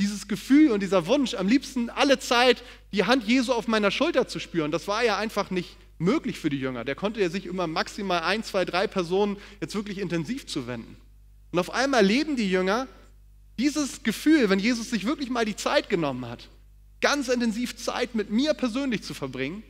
Dieses 0.01 0.29
Gefühl 0.29 0.71
und 0.71 0.83
dieser 0.83 1.07
Wunsch, 1.07 1.35
am 1.35 1.49
liebsten 1.49 1.91
alle 1.91 2.19
Zeit 2.19 2.63
die 2.93 3.05
Hand 3.05 3.25
Jesu 3.25 3.53
auf 3.53 3.67
meiner 3.67 3.91
Schulter 3.91 4.29
zu 4.29 4.39
spüren, 4.39 4.71
das 4.71 4.87
war 4.87 5.03
ja 5.03 5.17
einfach 5.19 5.51
nicht 5.51 5.77
möglich 5.99 6.39
für 6.39 6.51
die 6.51 6.61
Jünger. 6.61 6.85
Der 6.85 6.95
konnte 6.95 7.21
ja 7.21 7.29
sich 7.29 7.47
immer 7.47 7.67
maximal 7.67 8.23
ein, 8.23 8.45
zwei, 8.45 8.65
drei 8.65 8.87
Personen 8.87 9.37
jetzt 9.61 9.75
wirklich 9.75 9.99
intensiv 9.99 10.47
zuwenden. 10.47 10.97
Und 11.51 11.59
auf 11.59 11.73
einmal 11.73 12.05
leben 12.05 12.37
die 12.37 12.51
Jünger 12.51 12.87
dieses 13.59 14.03
Gefühl, 14.05 14.51
wenn 14.51 14.61
Jesus 14.61 14.91
sich 14.91 15.05
wirklich 15.05 15.31
mal 15.31 15.45
die 15.45 15.57
Zeit 15.57 15.89
genommen 15.89 16.27
hat, 16.27 16.49
ganz 17.01 17.29
intensiv 17.29 17.77
Zeit 17.77 18.15
mit 18.15 18.31
mir 18.31 18.55
persönlich 18.55 19.03
zu 19.03 19.15
verbringen, 19.15 19.63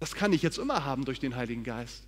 das 0.00 0.14
kann 0.14 0.32
ich 0.32 0.42
jetzt 0.42 0.58
immer 0.58 0.84
haben 0.84 1.04
durch 1.04 1.20
den 1.20 1.36
Heiligen 1.36 1.64
Geist. 1.64 2.04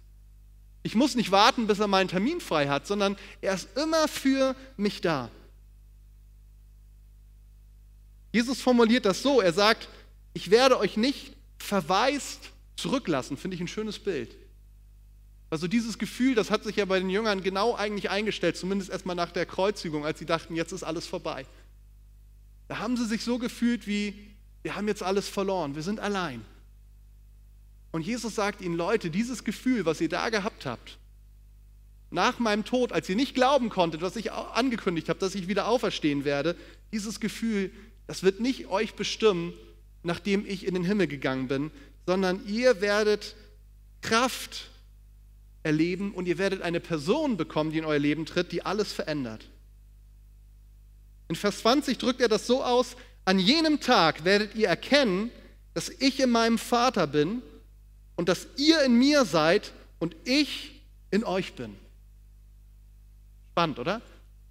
Ich 0.83 0.95
muss 0.95 1.15
nicht 1.15 1.31
warten, 1.31 1.67
bis 1.67 1.79
er 1.79 1.89
meinen 1.89 2.09
Termin 2.09 2.41
frei 2.41 2.69
hat, 2.69 2.87
sondern 2.87 3.17
er 3.43 3.55
ist 3.55 3.69
immer 3.77 4.09
für 4.09 4.57
mich 4.77 5.01
da. 5.03 5.31
Jesus 8.33 8.61
formuliert 8.61 9.05
das 9.05 9.23
so, 9.23 9.41
er 9.41 9.53
sagt, 9.53 9.89
ich 10.35 10.51
werde 10.51 10.79
euch 10.79 10.97
nicht 10.97 11.33
verwaist 11.59 12.51
zurücklassen, 12.77 13.37
finde 13.37 13.57
ich 13.57 13.61
ein 13.61 13.69
schönes 13.69 13.99
Bild. 13.99 14.37
Also 15.51 15.67
dieses 15.67 15.99
Gefühl, 15.99 16.37
das 16.37 16.51
hat 16.51 16.63
sich 16.63 16.77
ja 16.77 16.85
bei 16.85 17.01
den 17.01 17.11
Jüngern 17.11 17.43
genau 17.43 17.75
eigentlich 17.75 18.09
eingestellt, 18.09 18.57
zumindest 18.57 18.91
erstmal 18.91 19.17
nach 19.17 19.33
der 19.33 19.47
Kreuzigung, 19.47 20.07
als 20.07 20.21
sie 20.21 20.27
dachten, 20.27 20.55
jetzt 20.55 20.73
ist 20.73 20.85
alles 20.85 21.07
vorbei. 21.07 21.45
Da 22.69 22.79
haben 22.79 22.97
sie 22.97 23.07
sich 23.07 23.25
so 23.25 23.39
gefühlt 23.39 23.89
wie, 23.89 24.15
wir 24.63 24.77
haben 24.77 24.87
jetzt 24.87 25.03
alles 25.03 25.29
verloren, 25.29 25.75
wir 25.75 25.83
sind 25.83 25.99
allein. 25.99 26.45
Und 27.91 28.03
Jesus 28.03 28.37
sagt 28.37 28.61
ihnen, 28.61 28.77
Leute, 28.77 29.11
dieses 29.11 29.43
Gefühl, 29.43 29.85
was 29.85 30.01
ihr 30.01 30.09
da 30.09 30.29
gehabt 30.29 30.67
habt, 30.67 30.99
nach 32.13 32.39
meinem 32.39 32.65
Tod, 32.65 32.93
als 32.93 33.09
ihr 33.09 33.17
nicht 33.17 33.35
glauben 33.35 33.71
konntet, 33.71 34.03
was 34.03 34.15
ich 34.15 34.33
angekündigt 34.33 35.09
habe, 35.09 35.19
dass 35.19 35.35
ich 35.35 35.49
wieder 35.49 35.67
auferstehen 35.67 36.25
werde, 36.25 36.57
dieses 36.93 37.19
Gefühl, 37.19 37.73
das 38.11 38.25
wird 38.25 38.41
nicht 38.41 38.67
euch 38.67 38.95
bestimmen, 38.95 39.55
nachdem 40.03 40.45
ich 40.45 40.67
in 40.67 40.75
den 40.75 40.83
Himmel 40.83 41.07
gegangen 41.07 41.47
bin, 41.47 41.71
sondern 42.07 42.45
ihr 42.45 42.81
werdet 42.81 43.37
Kraft 44.01 44.69
erleben 45.63 46.13
und 46.13 46.27
ihr 46.27 46.37
werdet 46.37 46.61
eine 46.61 46.81
Person 46.81 47.37
bekommen, 47.37 47.71
die 47.71 47.79
in 47.79 47.85
euer 47.85 48.01
Leben 48.01 48.27
tritt, 48.27 48.51
die 48.51 48.67
alles 48.67 48.93
verändert. 48.93 49.49
In 51.29 51.37
Vers 51.37 51.61
20 51.61 51.99
drückt 51.99 52.21
er 52.21 52.27
das 52.27 52.49
so 52.49 52.65
aus, 52.65 52.97
an 53.27 53.39
jenem 53.39 53.79
Tag 53.79 54.25
werdet 54.25 54.57
ihr 54.57 54.67
erkennen, 54.67 55.31
dass 55.75 55.89
ich 55.89 56.19
in 56.19 56.31
meinem 56.31 56.59
Vater 56.59 57.07
bin 57.07 57.43
und 58.17 58.29
dass 58.29 58.49
ihr 58.57 58.83
in 58.83 58.99
mir 58.99 59.25
seid 59.25 59.71
und 60.01 60.17
ich 60.25 60.83
in 61.13 61.23
euch 61.23 61.53
bin. 61.53 61.77
Spannend, 63.53 63.79
oder? 63.79 64.03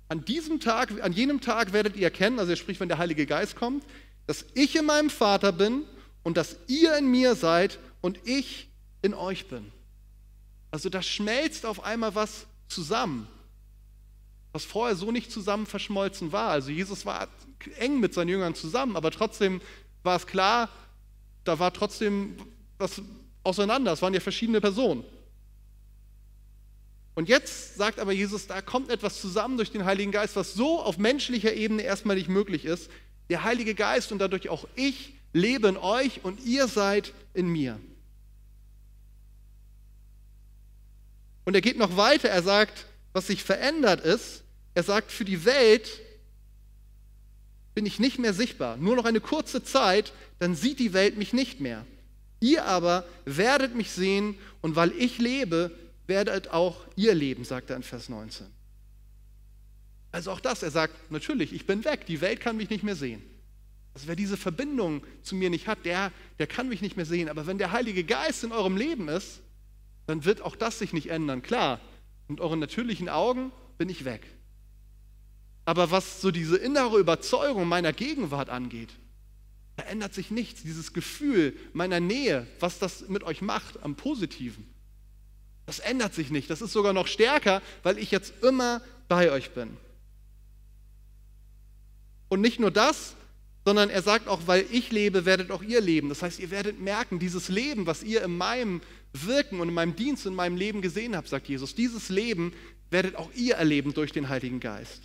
An 0.10 0.26
diesem 0.26 0.60
Tag, 0.60 1.02
an 1.02 1.13
jenem 1.13 1.39
Tag 1.39 1.72
werdet 1.72 1.95
ihr 1.95 2.04
erkennen, 2.04 2.39
also 2.39 2.52
er 2.52 2.58
spricht, 2.58 2.80
wenn 2.80 2.89
der 2.89 2.98
Heilige 2.98 3.28
Geist 3.28 3.56
kommt, 3.56 3.84
dass 4.26 4.43
ich 4.56 4.76
in 4.76 4.86
meinem 4.86 5.10
Vater 5.10 5.52
bin 5.52 5.84
und 6.24 6.36
dass 6.36 6.58
ihr 6.67 6.98
in 6.98 7.10
mir 7.10 7.36
seid 7.36 7.80
und 8.02 8.19
ich 8.26 8.69
in 9.04 9.13
euch 9.13 9.48
bin. 9.48 9.72
Also 10.72 10.89
da 10.89 11.02
schmelzt 11.02 11.65
auf 11.65 11.84
einmal 11.84 12.15
was 12.15 12.48
zusammen, 12.67 13.28
was 14.52 14.65
vorher 14.65 14.95
so 14.95 15.12
nicht 15.12 15.32
zusammen 15.32 15.67
verschmolzen 15.67 16.32
war. 16.32 16.50
Also 16.50 16.72
Jesus 16.72 17.06
war 17.06 17.28
eng 17.78 18.00
mit 18.00 18.13
seinen 18.13 18.30
Jüngern 18.30 18.56
zusammen, 18.56 18.95
aber 18.95 19.12
trotzdem 19.12 19.62
war 20.02 20.15
es 20.15 20.26
klar, 20.26 20.69
da 21.43 21.60
war 21.60 21.72
trotzdem 21.72 22.36
was 22.80 23.02
auseinander. 23.43 23.93
Es 23.93 24.02
waren 24.02 24.13
ja 24.13 24.19
verschiedene 24.19 24.62
Personen. 24.62 25.04
Und 27.19 27.27
jetzt 27.27 27.75
sagt 27.75 27.99
aber 27.99 28.13
Jesus, 28.13 28.47
da 28.47 28.62
kommt 28.62 28.89
etwas 28.89 29.19
zusammen 29.19 29.58
durch 29.58 29.73
den 29.73 29.84
Heiligen 29.84 30.13
Geist, 30.13 30.38
was 30.38 30.53
so 30.53 30.82
auf 30.82 30.97
menschlicher 30.97 31.53
Ebene 31.53 31.82
erstmal 31.82 32.15
nicht 32.15 32.29
möglich 32.29 32.63
ist. 32.63 32.89
Der 33.29 33.43
Heilige 33.43 33.75
Geist 33.75 34.13
und 34.13 34.19
dadurch 34.19 34.47
auch 34.47 34.65
ich 34.75 35.15
lebe 35.34 35.67
in 35.67 35.75
euch 35.75 36.21
und 36.23 36.39
ihr 36.45 36.69
seid 36.69 37.12
in 37.34 37.49
mir. 37.49 37.77
Und 41.43 41.55
er 41.55 41.60
geht 41.60 41.77
noch 41.77 41.97
weiter, 41.97 42.29
er 42.29 42.41
sagt, 42.41 42.86
was 43.12 43.27
sich 43.27 43.43
verändert 43.43 43.99
ist, 43.99 44.43
er 44.73 44.84
sagt, 44.84 45.12
für 45.12 45.25
die 45.25 45.43
Welt 45.43 45.89
bin 47.75 47.86
ich 47.86 47.99
nicht 47.99 48.17
mehr 48.19 48.34
sichtbar, 48.34 48.77
nur 48.77 48.95
noch 48.95 49.03
eine 49.03 49.19
kurze 49.19 49.62
Zeit, 49.62 50.13
dann 50.39 50.55
sieht 50.55 50.79
die 50.79 50.93
Welt 50.93 51.17
mich 51.17 51.34
nicht 51.34 51.60
mehr. 51.60 51.86
Ihr 52.39 52.63
aber 52.63 53.03
werdet 53.25 53.75
mich 53.75 53.91
sehen 53.91 54.38
und 54.62 54.77
weil 54.77 54.93
ich 54.93 55.17
lebe, 55.17 55.75
werdet 56.10 56.50
auch 56.50 56.86
ihr 56.98 57.15
leben, 57.15 57.45
sagt 57.45 57.69
er 57.69 57.78
in 57.78 57.84
Vers 57.84 58.10
19. 58.10 58.48
Also 60.12 60.32
auch 60.32 60.41
das, 60.41 60.63
er 60.63 60.72
sagt, 60.72 61.12
natürlich, 61.12 61.54
ich 61.54 61.65
bin 61.65 61.86
weg, 61.86 62.06
die 62.06 62.19
Welt 62.19 62.41
kann 62.41 62.58
mich 62.58 62.69
nicht 62.69 62.84
mehr 62.84 62.95
sehen. 62.95 63.22
Also 63.93 64.08
wer 64.08 64.15
diese 64.15 64.38
Verbindung 64.38 65.06
zu 65.24 65.36
mir 65.36 65.50
nicht 65.50 65.67
hat, 65.67 65.86
der, 65.86 66.12
der 66.38 66.48
kann 66.48 66.67
mich 66.67 66.82
nicht 66.82 66.98
mehr 66.98 67.06
sehen. 67.06 67.30
Aber 67.30 67.48
wenn 67.48 67.58
der 67.58 67.72
Heilige 67.72 68.04
Geist 68.04 68.43
in 68.43 68.52
eurem 68.52 68.76
Leben 68.76 69.08
ist, 69.08 69.39
dann 70.08 70.26
wird 70.26 70.41
auch 70.41 70.56
das 70.56 70.80
sich 70.80 70.93
nicht 70.93 71.10
ändern. 71.10 71.41
Klar, 71.41 71.80
mit 72.28 72.39
euren 72.39 72.60
natürlichen 72.60 73.10
Augen 73.10 73.52
bin 73.78 73.89
ich 73.89 74.06
weg. 74.06 74.26
Aber 75.65 75.91
was 75.91 76.22
so 76.22 76.32
diese 76.32 76.58
innere 76.58 76.98
Überzeugung 76.98 77.67
meiner 77.67 77.93
Gegenwart 77.93 78.50
angeht, 78.50 78.89
da 79.76 79.84
ändert 79.84 80.13
sich 80.13 80.32
nichts. 80.32 80.63
Dieses 80.63 80.93
Gefühl 80.93 81.56
meiner 81.74 82.00
Nähe, 82.00 82.48
was 82.60 82.80
das 82.80 83.08
mit 83.08 83.24
euch 83.24 83.41
macht 83.41 83.84
am 83.84 83.95
Positiven, 83.95 84.67
das 85.69 85.77
ändert 85.77 86.15
sich 86.15 86.32
nicht. 86.32 86.49
Das 86.49 86.63
ist 86.63 86.73
sogar 86.73 86.93
noch 86.93 87.05
stärker, 87.05 87.62
weil 87.84 87.99
ich 87.99 88.10
jetzt 88.10 88.34
immer 88.43 88.82
bei 89.08 89.32
euch 89.32 89.51
bin. 89.51 89.77
Und 92.27 92.41
nicht 92.41 92.60
nur 92.60 92.71
das, 92.71 93.13
sondern 93.65 93.91
er 93.91 94.01
sagt 94.01 94.27
auch, 94.27 94.47
weil 94.47 94.65
ich 94.71 94.91
lebe, 94.91 95.25
werdet 95.25 95.51
auch 95.51 95.62
ihr 95.62 95.79
leben. 95.79 96.10
Das 96.10 96.23
heißt, 96.23 96.39
ihr 96.39 96.49
werdet 96.49 96.79
merken, 96.79 97.19
dieses 97.19 97.49
Leben, 97.49 97.86
was 97.86 98.01
ihr 98.01 98.23
in 98.23 98.36
meinem 98.36 98.82
Wirken 99.13 99.60
und 99.60 99.67
in 99.67 99.75
meinem 99.75 99.95
Dienst, 99.95 100.25
in 100.25 100.34
meinem 100.34 100.58
Leben 100.58 100.82
gesehen 100.82 101.15
habt, 101.15 101.27
sagt 101.27 101.47
Jesus, 101.47 101.75
dieses 101.75 102.10
Leben 102.10 102.51
werdet 102.89 103.15
auch 103.15 103.29
ihr 103.36 103.53
erleben 103.53 103.93
durch 103.93 104.12
den 104.12 104.27
Heiligen 104.27 104.60
Geist. 104.60 105.03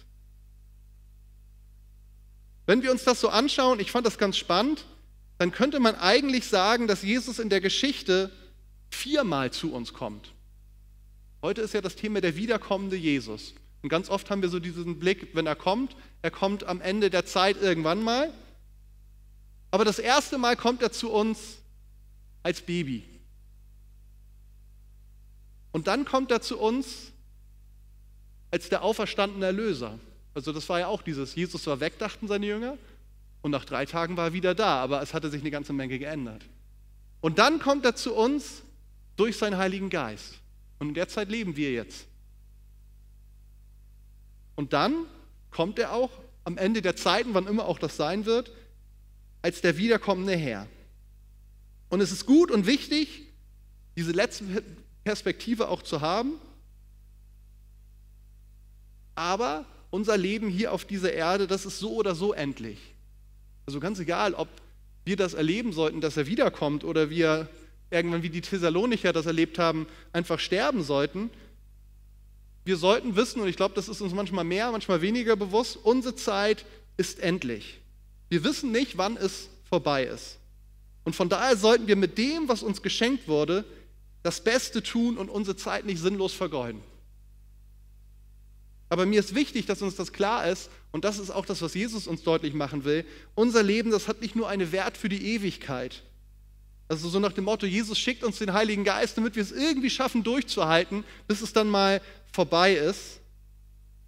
Wenn 2.64 2.82
wir 2.82 2.90
uns 2.90 3.04
das 3.04 3.20
so 3.20 3.28
anschauen, 3.28 3.80
ich 3.80 3.90
fand 3.90 4.06
das 4.06 4.16
ganz 4.16 4.38
spannend, 4.38 4.86
dann 5.36 5.52
könnte 5.52 5.78
man 5.78 5.94
eigentlich 5.94 6.46
sagen, 6.46 6.86
dass 6.86 7.02
Jesus 7.02 7.38
in 7.38 7.50
der 7.50 7.60
Geschichte 7.60 8.32
viermal 8.88 9.50
zu 9.50 9.74
uns 9.74 9.92
kommt. 9.92 10.33
Heute 11.44 11.60
ist 11.60 11.74
ja 11.74 11.82
das 11.82 11.94
Thema 11.94 12.22
der 12.22 12.36
wiederkommende 12.36 12.96
Jesus. 12.96 13.52
Und 13.82 13.90
ganz 13.90 14.08
oft 14.08 14.30
haben 14.30 14.40
wir 14.40 14.48
so 14.48 14.60
diesen 14.60 14.98
Blick, 14.98 15.34
wenn 15.34 15.46
er 15.46 15.54
kommt, 15.54 15.94
er 16.22 16.30
kommt 16.30 16.64
am 16.64 16.80
Ende 16.80 17.10
der 17.10 17.26
Zeit 17.26 17.60
irgendwann 17.60 18.02
mal. 18.02 18.32
Aber 19.70 19.84
das 19.84 19.98
erste 19.98 20.38
Mal 20.38 20.56
kommt 20.56 20.80
er 20.80 20.90
zu 20.90 21.12
uns 21.12 21.58
als 22.42 22.62
Baby. 22.62 23.04
Und 25.70 25.86
dann 25.86 26.06
kommt 26.06 26.30
er 26.30 26.40
zu 26.40 26.58
uns 26.58 27.12
als 28.50 28.70
der 28.70 28.82
auferstandene 28.82 29.44
Erlöser. 29.44 29.98
Also 30.32 30.50
das 30.50 30.66
war 30.70 30.78
ja 30.78 30.86
auch 30.86 31.02
dieses, 31.02 31.34
Jesus 31.34 31.66
war 31.66 31.78
weg, 31.78 31.98
dachten 31.98 32.26
seine 32.26 32.46
Jünger, 32.46 32.78
und 33.42 33.50
nach 33.50 33.66
drei 33.66 33.84
Tagen 33.84 34.16
war 34.16 34.28
er 34.28 34.32
wieder 34.32 34.54
da, 34.54 34.82
aber 34.82 35.02
es 35.02 35.12
hatte 35.12 35.28
sich 35.28 35.42
eine 35.42 35.50
ganze 35.50 35.74
Menge 35.74 35.98
geändert. 35.98 36.46
Und 37.20 37.38
dann 37.38 37.58
kommt 37.58 37.84
er 37.84 37.96
zu 37.96 38.14
uns 38.14 38.62
durch 39.16 39.36
seinen 39.36 39.58
Heiligen 39.58 39.90
Geist. 39.90 40.40
Und 40.84 40.90
in 40.90 40.94
der 40.96 41.08
Zeit 41.08 41.30
leben 41.30 41.56
wir 41.56 41.72
jetzt. 41.72 42.06
Und 44.54 44.74
dann 44.74 45.06
kommt 45.50 45.78
er 45.78 45.94
auch 45.94 46.10
am 46.44 46.58
Ende 46.58 46.82
der 46.82 46.94
Zeiten, 46.94 47.32
wann 47.32 47.46
immer 47.46 47.64
auch 47.64 47.78
das 47.78 47.96
sein 47.96 48.26
wird, 48.26 48.52
als 49.40 49.62
der 49.62 49.78
wiederkommende 49.78 50.36
Herr. 50.36 50.68
Und 51.88 52.02
es 52.02 52.12
ist 52.12 52.26
gut 52.26 52.50
und 52.50 52.66
wichtig, 52.66 53.32
diese 53.96 54.12
letzte 54.12 54.44
Perspektive 55.04 55.68
auch 55.68 55.80
zu 55.80 56.02
haben. 56.02 56.34
Aber 59.14 59.64
unser 59.88 60.18
Leben 60.18 60.50
hier 60.50 60.70
auf 60.70 60.84
dieser 60.84 61.14
Erde, 61.14 61.46
das 61.46 61.64
ist 61.64 61.78
so 61.78 61.94
oder 61.94 62.14
so 62.14 62.34
endlich. 62.34 62.78
Also 63.64 63.80
ganz 63.80 63.98
egal, 64.00 64.34
ob 64.34 64.48
wir 65.06 65.16
das 65.16 65.32
erleben 65.32 65.72
sollten, 65.72 66.02
dass 66.02 66.18
er 66.18 66.26
wiederkommt 66.26 66.84
oder 66.84 67.08
wir 67.08 67.48
irgendwann 67.94 68.22
wie 68.22 68.30
die 68.30 68.40
Thessalonicher 68.40 69.12
das 69.12 69.26
erlebt 69.26 69.58
haben, 69.58 69.86
einfach 70.12 70.38
sterben 70.38 70.82
sollten. 70.82 71.30
Wir 72.64 72.76
sollten 72.76 73.16
wissen, 73.16 73.40
und 73.40 73.48
ich 73.48 73.56
glaube, 73.56 73.74
das 73.74 73.88
ist 73.88 74.00
uns 74.00 74.12
manchmal 74.12 74.44
mehr, 74.44 74.70
manchmal 74.70 75.00
weniger 75.00 75.36
bewusst, 75.36 75.78
unsere 75.82 76.14
Zeit 76.14 76.66
ist 76.96 77.20
endlich. 77.20 77.80
Wir 78.28 78.44
wissen 78.44 78.72
nicht, 78.72 78.98
wann 78.98 79.16
es 79.16 79.48
vorbei 79.68 80.04
ist. 80.04 80.38
Und 81.04 81.14
von 81.14 81.28
daher 81.28 81.56
sollten 81.56 81.86
wir 81.86 81.96
mit 81.96 82.18
dem, 82.18 82.48
was 82.48 82.62
uns 82.62 82.82
geschenkt 82.82 83.28
wurde, 83.28 83.64
das 84.22 84.42
Beste 84.42 84.82
tun 84.82 85.18
und 85.18 85.28
unsere 85.28 85.56
Zeit 85.56 85.84
nicht 85.84 86.00
sinnlos 86.00 86.32
vergeuden. 86.32 86.80
Aber 88.88 89.06
mir 89.06 89.20
ist 89.20 89.34
wichtig, 89.34 89.66
dass 89.66 89.82
uns 89.82 89.96
das 89.96 90.12
klar 90.12 90.48
ist, 90.48 90.70
und 90.92 91.04
das 91.04 91.18
ist 91.18 91.30
auch 91.30 91.44
das, 91.44 91.60
was 91.60 91.74
Jesus 91.74 92.06
uns 92.06 92.22
deutlich 92.22 92.54
machen 92.54 92.84
will. 92.84 93.04
Unser 93.34 93.62
Leben, 93.62 93.90
das 93.90 94.08
hat 94.08 94.20
nicht 94.20 94.36
nur 94.36 94.48
einen 94.48 94.72
Wert 94.72 94.96
für 94.96 95.08
die 95.08 95.34
Ewigkeit, 95.34 96.02
also 96.88 97.08
so 97.08 97.18
nach 97.18 97.32
dem 97.32 97.44
Motto, 97.44 97.66
Jesus 97.66 97.98
schickt 97.98 98.24
uns 98.24 98.38
den 98.38 98.52
Heiligen 98.52 98.84
Geist, 98.84 99.16
damit 99.16 99.36
wir 99.36 99.42
es 99.42 99.52
irgendwie 99.52 99.90
schaffen 99.90 100.22
durchzuhalten, 100.22 101.04
bis 101.26 101.40
es 101.40 101.52
dann 101.52 101.68
mal 101.68 102.00
vorbei 102.32 102.74
ist, 102.74 103.20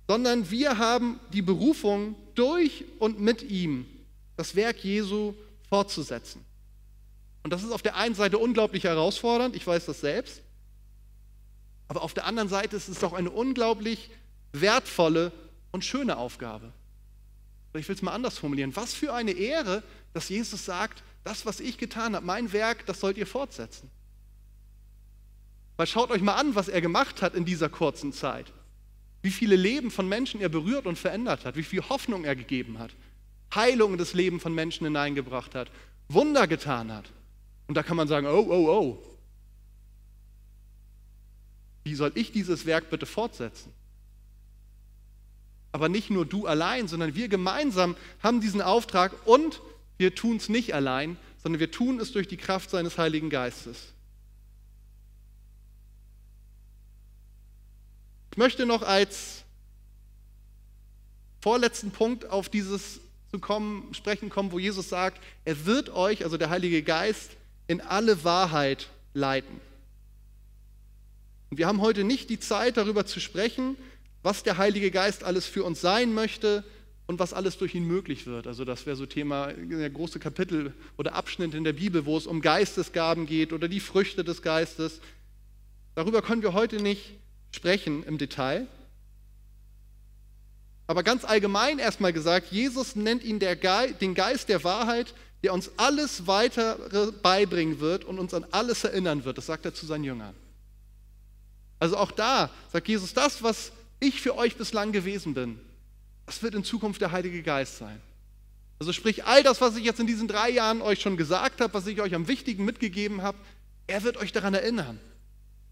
sondern 0.08 0.50
wir 0.50 0.78
haben 0.78 1.18
die 1.32 1.42
Berufung, 1.42 2.14
durch 2.34 2.84
und 2.98 3.18
mit 3.18 3.42
ihm 3.42 3.86
das 4.36 4.54
Werk 4.54 4.84
Jesu 4.84 5.34
fortzusetzen. 5.68 6.44
Und 7.42 7.50
das 7.50 7.62
ist 7.62 7.72
auf 7.72 7.82
der 7.82 7.96
einen 7.96 8.14
Seite 8.14 8.38
unglaublich 8.38 8.84
herausfordernd, 8.84 9.56
ich 9.56 9.66
weiß 9.66 9.86
das 9.86 10.00
selbst, 10.00 10.42
aber 11.88 12.02
auf 12.02 12.14
der 12.14 12.26
anderen 12.26 12.48
Seite 12.48 12.76
ist 12.76 12.88
es 12.88 13.02
auch 13.04 13.12
eine 13.12 13.30
unglaublich 13.30 14.10
wertvolle 14.52 15.32
und 15.70 15.84
schöne 15.84 16.16
Aufgabe. 16.16 16.72
Ich 17.74 17.88
will 17.88 17.94
es 17.94 18.02
mal 18.02 18.12
anders 18.12 18.38
formulieren. 18.38 18.74
Was 18.74 18.94
für 18.94 19.12
eine 19.12 19.32
Ehre, 19.32 19.82
dass 20.14 20.28
Jesus 20.28 20.64
sagt, 20.64 21.02
das, 21.26 21.44
was 21.44 21.58
ich 21.58 21.76
getan 21.76 22.14
habe, 22.14 22.24
mein 22.24 22.52
Werk, 22.52 22.86
das 22.86 23.00
sollt 23.00 23.18
ihr 23.18 23.26
fortsetzen. 23.26 23.90
Weil 25.76 25.88
schaut 25.88 26.10
euch 26.10 26.22
mal 26.22 26.36
an, 26.36 26.54
was 26.54 26.68
er 26.68 26.80
gemacht 26.80 27.20
hat 27.20 27.34
in 27.34 27.44
dieser 27.44 27.68
kurzen 27.68 28.12
Zeit. 28.12 28.52
Wie 29.22 29.32
viele 29.32 29.56
Leben 29.56 29.90
von 29.90 30.08
Menschen 30.08 30.40
er 30.40 30.48
berührt 30.48 30.86
und 30.86 30.96
verändert 30.96 31.44
hat, 31.44 31.56
wie 31.56 31.64
viel 31.64 31.82
Hoffnung 31.88 32.24
er 32.24 32.36
gegeben 32.36 32.78
hat, 32.78 32.92
Heilung 33.52 33.92
in 33.92 33.98
das 33.98 34.14
Leben 34.14 34.38
von 34.38 34.54
Menschen 34.54 34.86
hineingebracht 34.86 35.56
hat, 35.56 35.68
Wunder 36.08 36.46
getan 36.46 36.92
hat. 36.92 37.10
Und 37.66 37.74
da 37.74 37.82
kann 37.82 37.96
man 37.96 38.06
sagen, 38.06 38.28
oh, 38.28 38.46
oh, 38.48 38.70
oh. 38.70 39.02
Wie 41.82 41.96
soll 41.96 42.12
ich 42.14 42.30
dieses 42.30 42.66
Werk 42.66 42.88
bitte 42.88 43.04
fortsetzen? 43.04 43.72
Aber 45.72 45.88
nicht 45.88 46.08
nur 46.08 46.24
du 46.24 46.46
allein, 46.46 46.86
sondern 46.86 47.16
wir 47.16 47.26
gemeinsam 47.26 47.96
haben 48.22 48.40
diesen 48.40 48.62
Auftrag 48.62 49.12
und 49.26 49.60
wir 49.98 50.14
tun 50.14 50.36
es 50.36 50.48
nicht 50.48 50.74
allein, 50.74 51.16
sondern 51.42 51.60
wir 51.60 51.70
tun 51.70 52.00
es 52.00 52.12
durch 52.12 52.28
die 52.28 52.36
Kraft 52.36 52.70
seines 52.70 52.98
Heiligen 52.98 53.30
Geistes. 53.30 53.92
Ich 58.32 58.36
möchte 58.36 58.66
noch 58.66 58.82
als 58.82 59.44
vorletzten 61.40 61.90
Punkt 61.90 62.28
auf 62.28 62.48
dieses 62.48 63.00
zu 63.30 63.38
kommen, 63.38 63.92
sprechen 63.94 64.28
kommen, 64.28 64.52
wo 64.52 64.58
Jesus 64.58 64.88
sagt, 64.88 65.22
er 65.44 65.66
wird 65.66 65.90
euch, 65.90 66.24
also 66.24 66.36
der 66.36 66.50
Heilige 66.50 66.82
Geist, 66.82 67.32
in 67.66 67.80
alle 67.80 68.24
Wahrheit 68.24 68.88
leiten. 69.14 69.60
Und 71.50 71.58
wir 71.58 71.66
haben 71.66 71.80
heute 71.80 72.04
nicht 72.04 72.30
die 72.30 72.40
Zeit, 72.40 72.76
darüber 72.76 73.06
zu 73.06 73.20
sprechen, 73.20 73.76
was 74.22 74.42
der 74.42 74.58
Heilige 74.58 74.90
Geist 74.90 75.24
alles 75.24 75.46
für 75.46 75.64
uns 75.64 75.80
sein 75.80 76.12
möchte 76.12 76.64
und 77.06 77.18
was 77.18 77.32
alles 77.32 77.56
durch 77.58 77.74
ihn 77.74 77.86
möglich 77.86 78.26
wird. 78.26 78.46
Also 78.46 78.64
das 78.64 78.86
wäre 78.86 78.96
so 78.96 79.06
Thema, 79.06 79.52
der 79.52 79.90
große 79.90 80.18
Kapitel 80.18 80.74
oder 80.96 81.14
Abschnitt 81.14 81.54
in 81.54 81.64
der 81.64 81.72
Bibel, 81.72 82.04
wo 82.04 82.16
es 82.16 82.26
um 82.26 82.40
Geistesgaben 82.40 83.26
geht 83.26 83.52
oder 83.52 83.68
die 83.68 83.80
Früchte 83.80 84.24
des 84.24 84.42
Geistes. 84.42 85.00
Darüber 85.94 86.20
können 86.22 86.42
wir 86.42 86.52
heute 86.52 86.76
nicht 86.76 87.14
sprechen 87.52 88.02
im 88.04 88.18
Detail. 88.18 88.66
Aber 90.88 91.02
ganz 91.02 91.24
allgemein 91.24 91.78
erstmal 91.78 92.12
gesagt, 92.12 92.52
Jesus 92.52 92.96
nennt 92.96 93.24
ihn 93.24 93.38
Ge 93.38 93.92
den 94.00 94.14
Geist 94.14 94.48
der 94.48 94.62
Wahrheit, 94.62 95.14
der 95.42 95.52
uns 95.52 95.70
alles 95.76 96.26
weitere 96.26 97.12
beibringen 97.12 97.80
wird 97.80 98.04
und 98.04 98.18
uns 98.18 98.34
an 98.34 98.46
alles 98.50 98.84
erinnern 98.84 99.24
wird. 99.24 99.38
Das 99.38 99.46
sagt 99.46 99.64
er 99.64 99.74
zu 99.74 99.86
seinen 99.86 100.04
Jüngern. 100.04 100.34
Also 101.78 101.96
auch 101.96 102.10
da 102.10 102.50
sagt 102.72 102.88
Jesus, 102.88 103.14
das, 103.14 103.42
was 103.42 103.72
ich 104.00 104.20
für 104.20 104.36
euch 104.36 104.56
bislang 104.56 104.92
gewesen 104.92 105.34
bin, 105.34 105.58
das 106.26 106.42
wird 106.42 106.54
in 106.54 106.64
Zukunft 106.64 107.00
der 107.00 107.12
Heilige 107.12 107.42
Geist 107.42 107.78
sein. 107.78 108.00
Also 108.78 108.92
sprich, 108.92 109.24
all 109.24 109.42
das, 109.42 109.60
was 109.60 109.76
ich 109.76 109.84
jetzt 109.84 110.00
in 110.00 110.06
diesen 110.06 110.28
drei 110.28 110.50
Jahren 110.50 110.82
euch 110.82 111.00
schon 111.00 111.16
gesagt 111.16 111.60
habe, 111.60 111.72
was 111.72 111.86
ich 111.86 112.00
euch 112.00 112.14
am 112.14 112.28
Wichtigen 112.28 112.64
mitgegeben 112.64 113.22
habe, 113.22 113.38
er 113.86 114.02
wird 114.02 114.16
euch 114.18 114.32
daran 114.32 114.52
erinnern. 114.52 115.00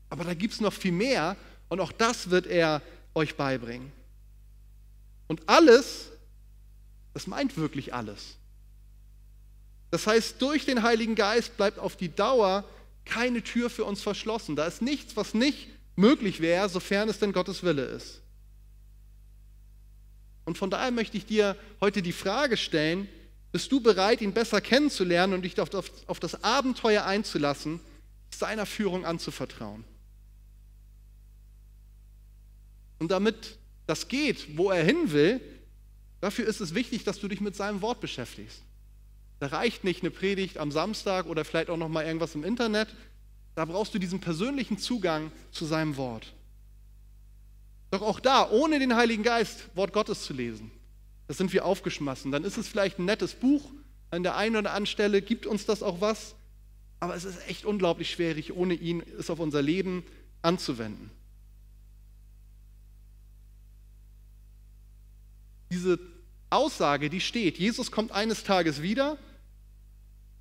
Aber 0.08 0.24
da 0.24 0.32
gibt 0.32 0.54
es 0.54 0.60
noch 0.60 0.72
viel 0.72 0.92
mehr 0.92 1.36
und 1.68 1.80
auch 1.80 1.92
das 1.92 2.30
wird 2.30 2.46
er 2.46 2.80
euch 3.14 3.36
beibringen. 3.36 3.92
Und 5.26 5.48
alles, 5.48 6.10
das 7.12 7.26
meint 7.26 7.56
wirklich 7.56 7.92
alles. 7.92 8.36
Das 9.90 10.06
heißt, 10.06 10.40
durch 10.40 10.64
den 10.64 10.82
Heiligen 10.82 11.14
Geist 11.14 11.56
bleibt 11.56 11.78
auf 11.78 11.96
die 11.96 12.14
Dauer 12.14 12.64
keine 13.04 13.42
Tür 13.42 13.70
für 13.70 13.84
uns 13.84 14.02
verschlossen. 14.02 14.56
Da 14.56 14.66
ist 14.66 14.82
nichts, 14.82 15.16
was 15.16 15.34
nicht 15.34 15.68
möglich 15.96 16.40
wäre, 16.40 16.68
sofern 16.68 17.08
es 17.08 17.18
denn 17.18 17.32
Gottes 17.32 17.62
Wille 17.62 17.84
ist. 17.84 18.20
Und 20.44 20.58
von 20.58 20.70
daher 20.70 20.90
möchte 20.90 21.16
ich 21.16 21.26
dir 21.26 21.56
heute 21.80 22.02
die 22.02 22.12
Frage 22.12 22.56
stellen, 22.56 23.08
bist 23.52 23.70
du 23.70 23.80
bereit, 23.80 24.20
ihn 24.20 24.32
besser 24.32 24.60
kennenzulernen 24.60 25.32
und 25.32 25.42
dich 25.42 25.58
auf, 25.60 25.72
auf, 25.74 25.90
auf 26.06 26.20
das 26.20 26.42
Abenteuer 26.42 27.04
einzulassen, 27.04 27.80
seiner 28.30 28.66
Führung 28.66 29.04
anzuvertrauen? 29.04 29.84
Und 32.98 33.10
damit 33.10 33.58
das 33.86 34.08
geht, 34.08 34.56
wo 34.56 34.70
er 34.70 34.84
hin 34.84 35.12
will, 35.12 35.40
dafür 36.20 36.46
ist 36.46 36.60
es 36.60 36.74
wichtig, 36.74 37.04
dass 37.04 37.20
du 37.20 37.28
dich 37.28 37.40
mit 37.40 37.54
seinem 37.54 37.82
Wort 37.82 38.00
beschäftigst. 38.00 38.62
Da 39.40 39.48
reicht 39.48 39.84
nicht 39.84 40.02
eine 40.02 40.10
Predigt 40.10 40.58
am 40.58 40.72
Samstag 40.72 41.26
oder 41.26 41.44
vielleicht 41.44 41.70
auch 41.70 41.76
noch 41.76 41.88
mal 41.88 42.04
irgendwas 42.04 42.34
im 42.34 42.44
Internet, 42.44 42.88
da 43.54 43.64
brauchst 43.64 43.94
du 43.94 43.98
diesen 43.98 44.20
persönlichen 44.20 44.78
Zugang 44.78 45.30
zu 45.52 45.64
seinem 45.64 45.96
Wort. 45.96 46.32
Doch 47.94 48.02
auch 48.02 48.18
da, 48.18 48.50
ohne 48.50 48.80
den 48.80 48.96
Heiligen 48.96 49.22
Geist, 49.22 49.68
Wort 49.76 49.92
Gottes 49.92 50.24
zu 50.24 50.32
lesen, 50.32 50.72
das 51.28 51.36
sind 51.36 51.52
wir 51.52 51.64
aufgeschmissen. 51.64 52.32
Dann 52.32 52.42
ist 52.42 52.56
es 52.56 52.66
vielleicht 52.66 52.98
ein 52.98 53.04
nettes 53.04 53.34
Buch, 53.34 53.70
an 54.10 54.24
der 54.24 54.36
einen 54.36 54.56
oder 54.56 54.70
anderen 54.70 54.86
Stelle 54.86 55.22
gibt 55.22 55.46
uns 55.46 55.64
das 55.64 55.80
auch 55.80 56.00
was, 56.00 56.34
aber 56.98 57.14
es 57.14 57.22
ist 57.22 57.48
echt 57.48 57.64
unglaublich 57.64 58.10
schwierig, 58.10 58.52
ohne 58.52 58.74
ihn 58.74 59.00
es 59.16 59.30
auf 59.30 59.38
unser 59.38 59.62
Leben 59.62 60.02
anzuwenden. 60.42 61.08
Diese 65.70 66.00
Aussage, 66.50 67.10
die 67.10 67.20
steht, 67.20 67.58
Jesus 67.58 67.92
kommt 67.92 68.10
eines 68.10 68.42
Tages 68.42 68.82
wieder, 68.82 69.18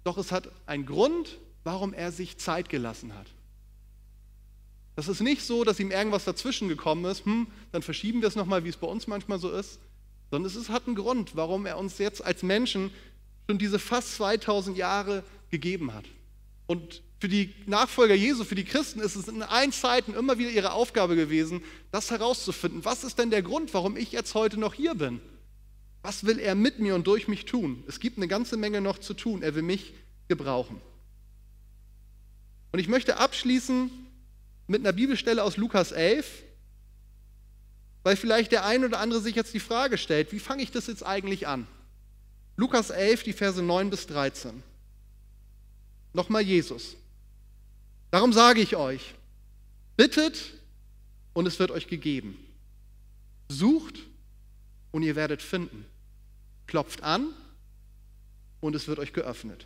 doch 0.03 0.17
es 0.17 0.31
hat 0.31 0.49
einen 0.65 0.87
Grund, 0.87 1.37
warum 1.63 1.93
er 1.93 2.11
sich 2.11 2.39
Zeit 2.39 2.67
gelassen 2.67 3.13
hat. 3.13 3.27
Das 4.95 5.07
ist 5.07 5.21
nicht 5.21 5.41
so, 5.41 5.63
dass 5.63 5.79
ihm 5.79 5.91
irgendwas 5.91 6.25
dazwischen 6.25 6.67
gekommen 6.67 7.05
ist, 7.05 7.25
hm, 7.25 7.47
dann 7.71 7.81
verschieben 7.81 8.21
wir 8.21 8.27
es 8.27 8.35
nochmal, 8.35 8.63
wie 8.63 8.69
es 8.69 8.77
bei 8.77 8.87
uns 8.87 9.07
manchmal 9.07 9.39
so 9.39 9.51
ist, 9.51 9.79
sondern 10.29 10.51
es 10.51 10.69
hat 10.69 10.87
einen 10.87 10.95
Grund, 10.95 11.35
warum 11.35 11.65
er 11.65 11.77
uns 11.77 11.97
jetzt 11.97 12.23
als 12.23 12.43
Menschen 12.43 12.91
schon 13.47 13.57
diese 13.57 13.79
fast 13.79 14.15
2000 14.15 14.77
Jahre 14.77 15.23
gegeben 15.49 15.93
hat. 15.93 16.05
Und 16.67 17.01
für 17.19 17.27
die 17.27 17.53
Nachfolger 17.65 18.15
Jesu, 18.15 18.43
für 18.43 18.55
die 18.55 18.65
Christen 18.65 18.99
ist 18.99 19.15
es 19.15 19.27
in 19.27 19.41
allen 19.41 19.71
Zeiten 19.71 20.13
immer 20.13 20.37
wieder 20.37 20.49
ihre 20.49 20.73
Aufgabe 20.73 21.15
gewesen, 21.15 21.61
das 21.91 22.11
herauszufinden. 22.11 22.83
Was 22.85 23.03
ist 23.03 23.17
denn 23.17 23.29
der 23.29 23.41
Grund, 23.41 23.73
warum 23.73 23.95
ich 23.97 24.11
jetzt 24.11 24.35
heute 24.35 24.59
noch 24.59 24.73
hier 24.73 24.95
bin? 24.95 25.21
Was 26.01 26.25
will 26.25 26.37
er 26.37 26.53
mit 26.53 26.79
mir 26.79 26.95
und 26.95 27.07
durch 27.07 27.27
mich 27.27 27.45
tun? 27.45 27.83
Es 27.87 27.99
gibt 27.99 28.17
eine 28.17 28.27
ganze 28.27 28.57
Menge 28.57 28.81
noch 28.81 28.97
zu 28.97 29.13
tun. 29.13 29.41
Er 29.41 29.55
will 29.55 29.61
mich 29.61 29.93
gebrauchen. 30.27 30.81
Und 32.73 32.79
ich 32.79 32.89
möchte 32.89 33.17
abschließen 33.17 33.89
mit 34.67 34.81
einer 34.81 34.93
Bibelstelle 34.93 35.43
aus 35.43 35.57
Lukas 35.57 35.91
11, 35.91 36.43
weil 38.03 38.15
vielleicht 38.15 38.51
der 38.51 38.65
ein 38.65 38.83
oder 38.83 38.99
andere 38.99 39.21
sich 39.21 39.35
jetzt 39.35 39.53
die 39.53 39.59
Frage 39.59 39.97
stellt, 39.97 40.31
wie 40.31 40.39
fange 40.39 40.63
ich 40.63 40.71
das 40.71 40.87
jetzt 40.87 41.05
eigentlich 41.05 41.47
an? 41.47 41.67
Lukas 42.55 42.89
11, 42.89 43.23
die 43.23 43.33
Verse 43.33 43.61
9 43.61 43.89
bis 43.89 44.07
13. 44.07 44.61
Nochmal 46.13 46.43
Jesus. 46.43 46.95
Darum 48.11 48.31
sage 48.31 48.61
ich 48.61 48.75
euch, 48.75 49.15
bittet 49.97 50.53
und 51.33 51.47
es 51.47 51.57
wird 51.57 51.71
euch 51.71 51.87
gegeben. 51.87 52.37
Sucht 53.49 53.99
und 54.91 55.01
ihr 55.01 55.15
werdet 55.15 55.41
finden. 55.41 55.85
Klopft 56.67 57.01
an 57.01 57.33
und 58.59 58.75
es 58.75 58.87
wird 58.87 58.99
euch 58.99 59.13
geöffnet. 59.13 59.65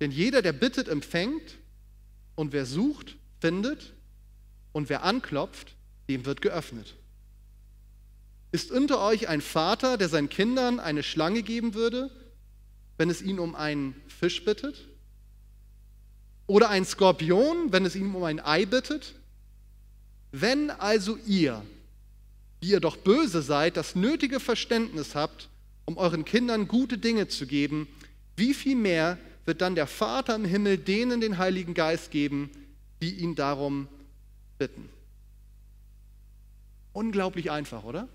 Denn 0.00 0.10
jeder, 0.10 0.40
der 0.40 0.54
bittet, 0.54 0.88
empfängt 0.88 1.58
und 2.34 2.52
wer 2.52 2.64
sucht, 2.64 3.16
findet 3.40 3.92
und 4.72 4.88
wer 4.88 5.02
anklopft, 5.02 5.74
dem 6.08 6.26
wird 6.26 6.40
geöffnet. 6.40 6.94
Ist 8.52 8.70
unter 8.70 9.00
euch 9.00 9.28
ein 9.28 9.40
Vater, 9.40 9.96
der 9.96 10.08
seinen 10.08 10.28
Kindern 10.28 10.80
eine 10.80 11.02
Schlange 11.02 11.42
geben 11.42 11.74
würde, 11.74 12.10
wenn 12.98 13.10
es 13.10 13.22
ihn 13.22 13.38
um 13.38 13.54
einen 13.54 13.94
Fisch 14.08 14.44
bittet? 14.44 14.86
Oder 16.46 16.68
ein 16.68 16.84
Skorpion, 16.84 17.72
wenn 17.72 17.84
es 17.84 17.94
ihn 17.94 18.12
um 18.14 18.24
ein 18.24 18.40
Ei 18.40 18.66
bittet? 18.66 19.14
Wenn 20.32 20.70
also 20.70 21.16
ihr, 21.26 21.62
die 22.62 22.70
ihr 22.70 22.80
doch 22.80 22.96
böse 22.96 23.40
seid, 23.40 23.76
das 23.76 23.94
nötige 23.94 24.40
Verständnis 24.40 25.14
habt, 25.14 25.48
um 25.84 25.96
euren 25.96 26.24
Kindern 26.24 26.68
gute 26.68 26.98
Dinge 26.98 27.28
zu 27.28 27.46
geben, 27.46 27.88
wie 28.36 28.54
viel 28.54 28.76
mehr 28.76 29.18
wird 29.44 29.60
dann 29.60 29.74
der 29.74 29.86
Vater 29.86 30.34
im 30.34 30.44
Himmel 30.44 30.78
denen 30.78 31.20
den 31.20 31.38
Heiligen 31.38 31.74
Geist 31.74 32.10
geben, 32.10 32.50
die 33.00 33.16
ihn 33.16 33.34
darum 33.34 33.88
bitten. 34.58 34.88
Unglaublich 36.92 37.50
einfach, 37.50 37.84
oder? 37.84 38.08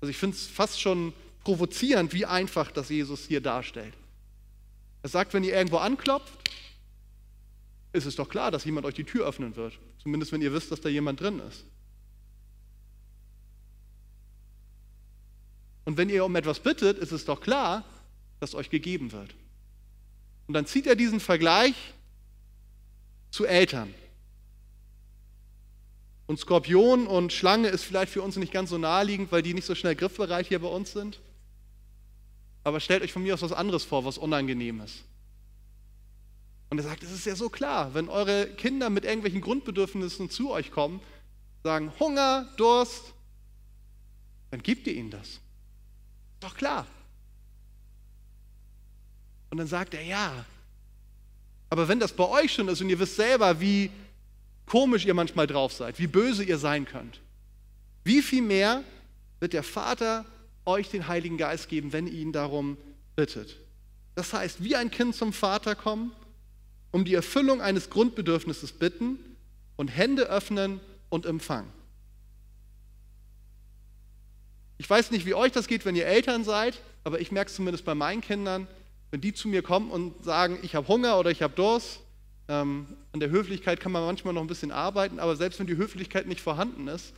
Also 0.00 0.10
ich 0.10 0.16
finde 0.16 0.36
es 0.36 0.46
fast 0.46 0.80
schon 0.80 1.12
provozierend, 1.44 2.12
wie 2.12 2.26
einfach 2.26 2.70
das 2.70 2.88
Jesus 2.88 3.26
hier 3.26 3.40
darstellt. 3.40 3.94
Er 5.02 5.08
sagt, 5.08 5.32
wenn 5.32 5.44
ihr 5.44 5.54
irgendwo 5.54 5.78
anklopft, 5.78 6.50
ist 7.92 8.06
es 8.06 8.16
doch 8.16 8.28
klar, 8.28 8.50
dass 8.50 8.64
jemand 8.64 8.86
euch 8.86 8.94
die 8.94 9.04
Tür 9.04 9.26
öffnen 9.26 9.56
wird. 9.56 9.78
Zumindest 10.02 10.32
wenn 10.32 10.42
ihr 10.42 10.52
wisst, 10.52 10.70
dass 10.70 10.80
da 10.80 10.88
jemand 10.88 11.20
drin 11.20 11.38
ist. 11.40 11.64
Und 15.84 15.96
wenn 15.96 16.08
ihr 16.08 16.24
um 16.24 16.34
etwas 16.34 16.60
bittet, 16.60 16.98
ist 16.98 17.12
es 17.12 17.24
doch 17.24 17.40
klar, 17.40 17.84
dass 18.40 18.54
euch 18.54 18.68
gegeben 18.68 19.12
wird. 19.12 19.34
Und 20.48 20.54
dann 20.54 20.66
zieht 20.66 20.86
er 20.86 20.96
diesen 20.96 21.20
Vergleich 21.20 21.74
zu 23.36 23.44
Eltern. 23.44 23.94
Und 26.26 26.40
Skorpion 26.40 27.06
und 27.06 27.32
Schlange 27.32 27.68
ist 27.68 27.84
vielleicht 27.84 28.10
für 28.10 28.22
uns 28.22 28.36
nicht 28.36 28.52
ganz 28.52 28.70
so 28.70 28.78
naheliegend, 28.78 29.30
weil 29.30 29.42
die 29.42 29.52
nicht 29.52 29.66
so 29.66 29.74
schnell 29.74 29.94
griffbereit 29.94 30.46
hier 30.46 30.58
bei 30.58 30.68
uns 30.68 30.92
sind. 30.92 31.20
Aber 32.64 32.80
stellt 32.80 33.02
euch 33.02 33.12
von 33.12 33.22
mir 33.22 33.34
aus 33.34 33.42
was 33.42 33.52
anderes 33.52 33.84
vor, 33.84 34.04
was 34.04 34.18
unangenehm 34.18 34.80
ist. 34.80 35.04
Und 36.70 36.78
er 36.78 36.84
sagt, 36.84 37.02
es 37.02 37.12
ist 37.12 37.26
ja 37.26 37.36
so 37.36 37.48
klar, 37.48 37.94
wenn 37.94 38.08
eure 38.08 38.48
Kinder 38.48 38.90
mit 38.90 39.04
irgendwelchen 39.04 39.42
Grundbedürfnissen 39.42 40.30
zu 40.30 40.50
euch 40.50 40.72
kommen, 40.72 41.00
sagen 41.62 41.92
Hunger, 42.00 42.48
Durst, 42.56 43.12
dann 44.50 44.62
gebt 44.62 44.86
ihr 44.86 44.94
ihnen 44.94 45.10
das. 45.10 45.40
Doch 46.40 46.56
klar. 46.56 46.86
Und 49.50 49.58
dann 49.58 49.68
sagt 49.68 49.94
er, 49.94 50.02
ja, 50.02 50.44
aber 51.68 51.88
wenn 51.88 52.00
das 52.00 52.12
bei 52.12 52.28
euch 52.28 52.52
schon 52.52 52.68
ist 52.68 52.80
und 52.80 52.88
ihr 52.88 52.98
wisst 52.98 53.16
selber, 53.16 53.60
wie 53.60 53.90
komisch 54.66 55.04
ihr 55.04 55.14
manchmal 55.14 55.46
drauf 55.46 55.72
seid, 55.72 55.98
wie 55.98 56.06
böse 56.06 56.44
ihr 56.44 56.58
sein 56.58 56.84
könnt, 56.84 57.20
wie 58.04 58.22
viel 58.22 58.42
mehr 58.42 58.84
wird 59.40 59.52
der 59.52 59.62
Vater 59.62 60.24
euch 60.64 60.90
den 60.90 61.08
Heiligen 61.08 61.38
Geist 61.38 61.68
geben, 61.68 61.92
wenn 61.92 62.06
ihr 62.06 62.14
ihn 62.14 62.32
darum 62.32 62.76
bittet? 63.16 63.56
Das 64.14 64.32
heißt, 64.32 64.62
wie 64.62 64.76
ein 64.76 64.90
Kind 64.90 65.14
zum 65.14 65.32
Vater 65.32 65.74
kommen, 65.74 66.12
um 66.90 67.04
die 67.04 67.14
Erfüllung 67.14 67.60
eines 67.60 67.90
Grundbedürfnisses 67.90 68.72
bitten 68.72 69.18
und 69.76 69.88
Hände 69.88 70.24
öffnen 70.24 70.80
und 71.08 71.26
empfangen. 71.26 71.70
Ich 74.78 74.88
weiß 74.88 75.10
nicht, 75.10 75.26
wie 75.26 75.34
euch 75.34 75.52
das 75.52 75.68
geht, 75.68 75.84
wenn 75.84 75.96
ihr 75.96 76.06
Eltern 76.06 76.44
seid, 76.44 76.80
aber 77.04 77.20
ich 77.20 77.32
merke 77.32 77.48
es 77.48 77.56
zumindest 77.56 77.84
bei 77.84 77.94
meinen 77.94 78.20
Kindern, 78.20 78.66
wenn 79.10 79.20
die 79.20 79.32
zu 79.32 79.48
mir 79.48 79.62
kommen 79.62 79.90
und 79.90 80.24
sagen, 80.24 80.58
ich 80.62 80.74
habe 80.74 80.88
Hunger 80.88 81.18
oder 81.18 81.30
ich 81.30 81.42
habe 81.42 81.54
Durst. 81.54 82.00
Ähm, 82.48 82.86
an 83.12 83.20
der 83.20 83.30
Höflichkeit 83.30 83.80
kann 83.80 83.92
man 83.92 84.04
manchmal 84.04 84.34
noch 84.34 84.40
ein 84.40 84.46
bisschen 84.46 84.70
arbeiten, 84.70 85.18
aber 85.18 85.34
selbst 85.36 85.58
wenn 85.58 85.66
die 85.66 85.76
Höflichkeit 85.76 86.26
nicht 86.26 86.40
vorhanden 86.40 86.86
ist, 86.86 87.12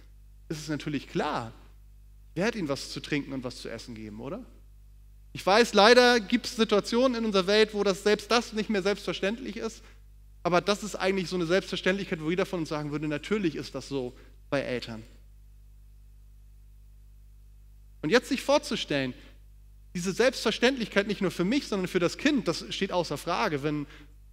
ist 0.48 0.61
es 0.61 0.68
natürlich 0.68 1.09
klar, 1.09 1.53
wer 2.35 2.46
hat 2.46 2.55
ihnen 2.55 2.68
was 2.68 2.90
zu 2.90 3.01
trinken 3.01 3.33
und 3.33 3.44
was 3.44 3.61
zu 3.61 3.68
essen 3.68 3.94
geben, 3.94 4.20
oder? 4.20 4.44
Ich 5.33 5.44
weiß, 5.44 5.74
leider 5.74 6.20
gibt 6.20 6.46
es 6.46 6.57
Situationen 6.57 7.18
in 7.18 7.24
unserer 7.27 7.46
Welt, 7.46 7.74
wo 7.74 7.85
das 7.85 8.03
selbst 8.03 8.31
das 8.31 8.55
nicht 8.55 8.70
mehr 8.70 8.83
selbstverständlich 8.83 9.57
ist. 9.57 9.83
Aber 10.42 10.61
das 10.61 10.83
ist 10.83 10.96
eigentlich 10.96 11.29
so 11.29 11.37
eine 11.37 11.46
Selbstverständlichkeit, 11.46 12.22
wo 12.22 12.31
jeder 12.31 12.46
von 12.46 12.61
uns 12.61 12.70
sagen 12.70 12.90
würde, 12.90 13.07
natürlich 13.07 13.55
ist 13.55 13.74
das 13.74 13.88
so 13.88 14.16
bei 14.48 14.61
Eltern. 14.61 15.03
Und 18.01 18.11
jetzt 18.11 18.29
sich 18.29 18.42
vorzustellen, 18.42 19.12
diese 19.94 20.12
Selbstverständlichkeit 20.12 21.07
nicht 21.07 21.20
nur 21.20 21.31
für 21.31 21.44
mich, 21.44 21.66
sondern 21.66 21.88
für 21.88 21.98
das 21.98 22.18
Kind, 22.18 22.48
das 22.48 22.64
steht 22.70 22.92
außer 22.92 23.18
Frage. 23.18 23.62
Wenn 23.62 23.87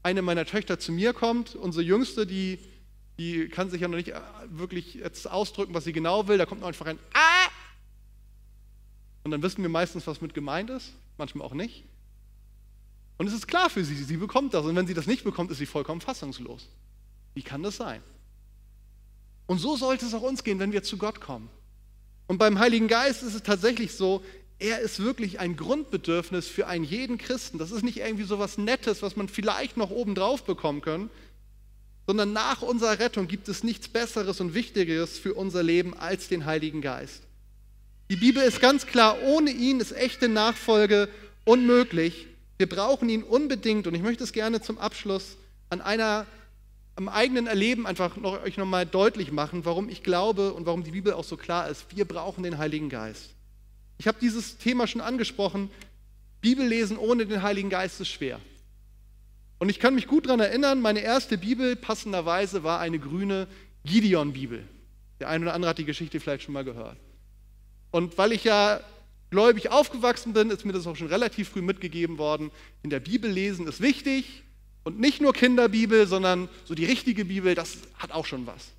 eine 0.04 0.22
meiner 0.22 0.46
Töchter 0.46 0.80
zu 0.80 0.92
mir 0.92 1.14
kommt, 1.14 1.56
unsere 1.56 1.84
Jüngste, 1.84 2.28
die, 2.28 2.60
die 3.18 3.48
kann 3.50 3.70
sich 3.70 3.82
ja 3.82 3.88
noch 3.88 3.98
nicht 3.98 4.10
äh, 4.10 4.22
wirklich 4.50 4.96
jetzt 4.96 5.30
ausdrücken, 5.30 5.74
was 5.74 5.84
sie 5.84 5.94
genau 5.94 6.28
will, 6.28 6.38
da 6.38 6.46
kommt 6.46 6.64
einfach 6.64 6.86
ein 6.86 7.00
Ah! 7.14 7.50
Und 9.24 9.32
dann 9.32 9.42
wissen 9.42 9.64
wir 9.64 9.70
meistens, 9.70 10.06
was 10.06 10.22
mit 10.22 10.36
gemeint 10.36 10.70
ist, 10.70 10.94
manchmal 11.18 11.48
auch 11.48 11.54
nicht. 11.56 11.86
Und 13.18 13.28
es 13.28 13.34
ist 13.34 13.48
klar 13.48 13.70
für 13.70 13.84
sie, 13.84 13.96
sie 13.96 14.18
bekommt 14.18 14.54
das. 14.54 14.66
Und 14.66 14.76
wenn 14.76 14.86
sie 14.86 14.94
das 14.94 15.08
nicht 15.08 15.24
bekommt, 15.24 15.50
ist 15.50 15.58
sie 15.58 15.66
vollkommen 15.66 16.02
fassungslos. 16.02 16.68
Wie 17.34 17.42
kann 17.42 17.64
das 17.64 17.78
sein? 17.78 18.04
Und 19.48 19.60
so 19.60 19.78
sollte 19.78 20.06
es 20.06 20.14
auch 20.14 20.22
uns 20.22 20.44
gehen, 20.44 20.60
wenn 20.60 20.72
wir 20.72 20.84
zu 20.84 20.98
Gott 20.98 21.22
kommen. 21.22 21.50
Und 22.28 22.38
beim 22.38 22.60
Heiligen 22.60 22.88
Geist 22.88 23.24
ist 23.24 23.34
es 23.34 23.44
tatsächlich 23.44 23.94
so, 23.94 24.24
er 24.60 24.80
ist 24.80 25.04
wirklich 25.04 25.40
ein 25.40 25.58
Grundbedürfnis 25.58 26.48
für 26.48 26.68
einen 26.68 26.86
jeden 26.86 27.18
Christen. 27.18 27.58
Das 27.58 27.72
ist 27.72 27.84
nicht 27.84 27.98
irgendwie 27.98 28.24
so 28.24 28.40
was 28.40 28.58
Nettes, 28.58 29.02
was 29.02 29.16
man 29.16 29.28
vielleicht 29.28 29.78
noch 29.78 29.90
obendrauf 29.90 30.44
bekommen 30.44 30.82
kann, 30.82 31.10
sondern 32.08 32.34
nach 32.34 32.62
unserer 32.62 33.00
Rettung 33.00 33.28
gibt 33.28 33.50
es 33.50 33.64
nichts 33.64 33.88
Besseres 33.88 34.40
und 34.40 34.54
Wichtigeres 34.54 35.18
für 35.18 35.34
unser 35.34 35.64
Leben 35.64 35.98
als 35.98 36.28
den 36.28 36.46
Heiligen 36.46 36.82
Geist. 36.82 37.24
Die 38.10 38.16
Bibel 38.16 38.44
ist 38.44 38.62
ganz 38.62 38.86
klar, 38.86 39.18
ohne 39.24 39.52
ihn 39.52 39.80
ist 39.80 39.92
echte 39.92 40.30
Nachfolge 40.30 41.10
unmöglich. 41.44 42.28
Wir 42.58 42.70
brauchen 42.70 43.10
ihn 43.10 43.24
unbedingt 43.24 43.88
und 43.88 43.96
ich 43.96 44.02
möchte 44.02 44.24
es 44.24 44.32
gerne 44.32 44.62
zum 44.62 44.78
Abschluss 44.78 45.38
an 45.70 45.82
einer 45.82 46.26
am 46.98 47.10
eigenen 47.10 47.48
Erleben 47.48 47.86
einfach 47.86 48.16
noch, 48.16 48.42
euch 48.44 48.56
nochmal 48.56 48.86
deutlich 48.86 49.32
machen, 49.34 49.66
warum 49.66 49.90
ich 49.90 50.02
glaube 50.02 50.54
und 50.54 50.66
warum 50.66 50.86
die 50.86 50.92
Bibel 50.92 51.12
auch 51.12 51.26
so 51.26 51.36
klar 51.36 51.68
ist. 51.68 51.86
Wir 51.94 52.06
brauchen 52.06 52.44
den 52.44 52.58
Heiligen 52.58 52.88
Geist. 52.88 53.35
Ich 53.98 54.08
habe 54.08 54.18
dieses 54.20 54.58
Thema 54.58 54.88
schon 54.88 55.02
angesprochen. 55.02 55.70
Bibellesen 56.42 56.98
ohne 56.98 57.26
den 57.26 57.42
Heiligen 57.42 57.70
Geist 57.70 58.00
ist 58.02 58.10
schwer. 58.10 58.40
Und 59.58 59.70
ich 59.70 59.80
kann 59.80 59.96
mich 59.96 60.08
gut 60.08 60.26
daran 60.26 60.42
erinnern, 60.42 60.82
meine 60.82 61.00
erste 61.00 61.38
Bibel 61.38 61.76
passenderweise 61.76 62.64
war 62.64 62.80
eine 62.80 63.00
grüne 63.00 63.48
Gideon-Bibel. 63.86 64.64
Der 65.20 65.30
eine 65.30 65.46
oder 65.46 65.54
andere 65.54 65.70
hat 65.70 65.78
die 65.78 65.86
Geschichte 65.86 66.20
vielleicht 66.20 66.44
schon 66.44 66.54
mal 66.54 66.66
gehört. 66.66 66.98
Und 67.92 68.18
weil 68.18 68.34
ich 68.34 68.44
ja 68.44 68.82
gläubig 69.30 69.72
aufgewachsen 69.72 70.34
bin, 70.34 70.50
ist 70.50 70.66
mir 70.66 70.74
das 70.74 70.86
auch 70.86 70.96
schon 70.96 71.08
relativ 71.08 71.50
früh 71.50 71.62
mitgegeben 71.62 72.18
worden. 72.18 72.52
In 72.84 72.90
der 72.90 73.00
Bibel 73.00 73.32
lesen 73.32 73.68
ist 73.68 73.82
wichtig 73.82 74.44
und 74.84 75.00
nicht 75.00 75.22
nur 75.22 75.34
Kinderbibel, 75.34 76.06
sondern 76.06 76.50
so 76.66 76.76
die 76.76 76.86
richtige 76.86 77.26
Bibel, 77.26 77.56
das 77.56 77.78
hat 77.98 78.12
auch 78.12 78.26
schon 78.26 78.46
was. 78.46 78.75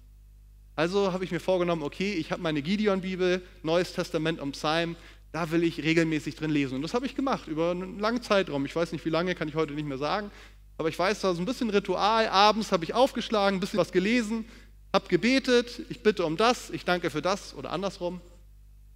Also 0.77 1.13
habe 1.13 1.25
ich 1.25 1.33
mir 1.33 1.41
vorgenommen, 1.41 1.83
okay, 1.83 2.13
ich 2.13 2.31
habe 2.31 2.43
meine 2.43 2.61
Gideon-Bibel, 2.61 3.43
Neues 3.63 3.95
Testament 3.95 4.41
und 4.41 4.53
Psalm, 4.53 4.95
da 5.33 5.51
will 5.51 5.65
ich 5.65 5.83
regelmäßig 5.83 6.37
drin 6.37 6.51
lesen. 6.51 6.77
Und 6.77 6.83
das 6.83 6.95
habe 6.95 7.07
ich 7.07 7.15
gemacht 7.15 7.49
über 7.49 7.71
einen 7.71 7.99
langen 7.99 8.23
Zeitraum. 8.23 8.65
Ich 8.67 8.77
weiß 8.77 8.93
nicht, 8.93 9.05
wie 9.05 9.11
lange, 9.11 9.35
kann 9.35 9.49
ich 9.49 9.55
heute 9.55 9.73
nicht 9.73 9.87
mehr 9.87 9.99
sagen. 9.99 10.31
Aber 10.79 10.91
ich 10.91 10.99
weiß, 10.99 11.23
da 11.23 11.35
so 11.35 11.41
ein 11.41 11.47
bisschen 11.47 11.71
Ritual. 11.71 12.29
Abends 12.29 12.73
habe 12.73 12.85
ich 12.85 12.93
aufgeschlagen, 12.93 13.57
ein 13.57 13.61
bisschen 13.61 13.79
was 13.79 13.91
gelesen, 13.91 14.45
habe 14.93 15.09
gebetet, 15.09 15.81
ich 15.89 16.03
bitte 16.03 16.25
um 16.25 16.37
das, 16.37 16.71
ich 16.71 16.85
danke 16.85 17.11
für 17.11 17.23
das 17.23 17.55
oder 17.55 17.73
andersrum. 17.73 18.21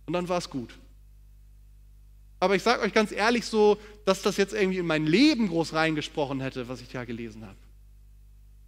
Und 0.06 0.12
dann 0.12 0.28
war 0.28 0.38
es 0.38 0.50
gut. 0.50 0.78
Aber 2.40 2.56
ich 2.56 2.62
sage 2.62 2.82
euch 2.82 2.92
ganz 2.92 3.12
ehrlich 3.12 3.46
so, 3.46 3.78
dass 4.04 4.22
das 4.22 4.36
jetzt 4.36 4.54
irgendwie 4.54 4.78
in 4.78 4.86
mein 4.86 5.06
Leben 5.06 5.48
groß 5.48 5.74
reingesprochen 5.74 6.40
hätte, 6.40 6.68
was 6.68 6.80
ich 6.80 6.88
da 6.88 7.04
gelesen 7.04 7.44
habe. 7.44 7.56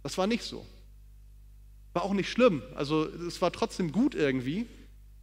Das 0.03 0.17
war 0.17 0.27
nicht 0.27 0.43
so. 0.43 0.65
War 1.93 2.03
auch 2.03 2.13
nicht 2.13 2.29
schlimm. 2.29 2.61
Also 2.75 3.05
es 3.05 3.41
war 3.41 3.51
trotzdem 3.51 3.91
gut 3.91 4.15
irgendwie. 4.15 4.67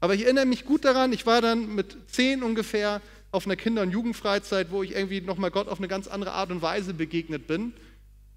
Aber 0.01 0.15
ich 0.15 0.25
erinnere 0.25 0.47
mich 0.47 0.65
gut 0.65 0.85
daran, 0.85 1.13
ich 1.13 1.27
war 1.27 1.43
dann 1.43 1.75
mit 1.75 1.97
zehn 2.07 2.43
ungefähr 2.43 3.03
auf 3.33 3.47
einer 3.47 3.57
Kinder- 3.57 3.83
und 3.83 3.91
Jugendfreizeit, 3.91 4.71
wo 4.71 4.83
ich 4.83 4.95
irgendwie 4.95 5.21
nochmal 5.21 5.51
Gott 5.51 5.69
auf 5.69 5.79
eine 5.79 5.89
ganz 5.89 6.09
andere 6.09 6.33
Art 6.33 6.51
und 6.51 6.63
Weise 6.63 6.95
begegnet 6.95 7.47
bin 7.47 7.75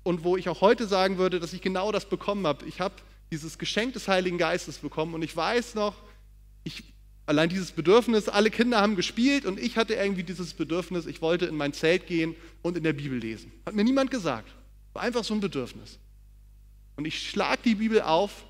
und 0.04 0.24
wo 0.24 0.38
ich 0.38 0.50
auch 0.50 0.62
heute 0.62 0.88
sagen 0.88 1.18
würde, 1.18 1.40
dass 1.40 1.54
ich 1.54 1.62
genau 1.62 1.92
das 1.92 2.06
bekommen 2.06 2.46
habe. 2.46 2.66
Ich 2.66 2.82
habe 2.82 2.96
dieses 3.32 3.58
Geschenk 3.58 3.94
des 3.94 4.08
Heiligen 4.08 4.38
Geistes 4.38 4.80
bekommen 4.80 5.14
und 5.14 5.24
ich 5.24 5.36
weiß 5.36 5.76
noch, 5.76 5.96
ich 6.64 6.84
Allein 7.26 7.48
dieses 7.48 7.72
Bedürfnis, 7.72 8.28
alle 8.28 8.52
Kinder 8.52 8.82
haben 8.82 8.98
gespielt 8.98 9.46
und 9.46 9.58
ich 9.58 9.78
hatte 9.78 9.94
irgendwie 9.94 10.24
dieses 10.24 10.54
Bedürfnis, 10.54 11.06
ich 11.06 11.22
wollte 11.22 11.46
in 11.46 11.56
mein 11.56 11.72
Zelt 11.72 12.06
gehen 12.06 12.36
und 12.62 12.76
in 12.76 12.84
der 12.84 12.92
Bibel 12.92 13.18
lesen. 13.18 13.52
Hat 13.66 13.76
mir 13.76 13.86
niemand 13.86 14.12
gesagt. 14.12 14.54
War 14.92 15.04
einfach 15.04 15.24
so 15.24 15.34
ein 15.34 15.40
Bedürfnis. 15.40 16.00
Und 16.96 17.06
ich 17.06 17.30
schlage 17.30 17.62
die 17.66 17.76
Bibel 17.76 18.02
auf 18.02 18.46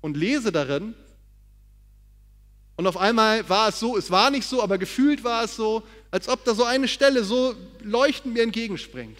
und 0.00 0.16
lese 0.16 0.52
darin. 0.52 0.94
Und 2.76 2.86
auf 2.86 2.96
einmal 2.96 3.48
war 3.48 3.68
es 3.68 3.80
so, 3.80 3.96
es 3.96 4.10
war 4.10 4.30
nicht 4.30 4.46
so, 4.46 4.62
aber 4.62 4.78
gefühlt 4.78 5.24
war 5.24 5.44
es 5.44 5.56
so, 5.56 5.82
als 6.10 6.28
ob 6.28 6.44
da 6.44 6.54
so 6.54 6.64
eine 6.64 6.88
Stelle 6.88 7.24
so 7.24 7.54
leuchtend 7.82 8.34
mir 8.34 8.42
entgegenspringt. 8.42 9.18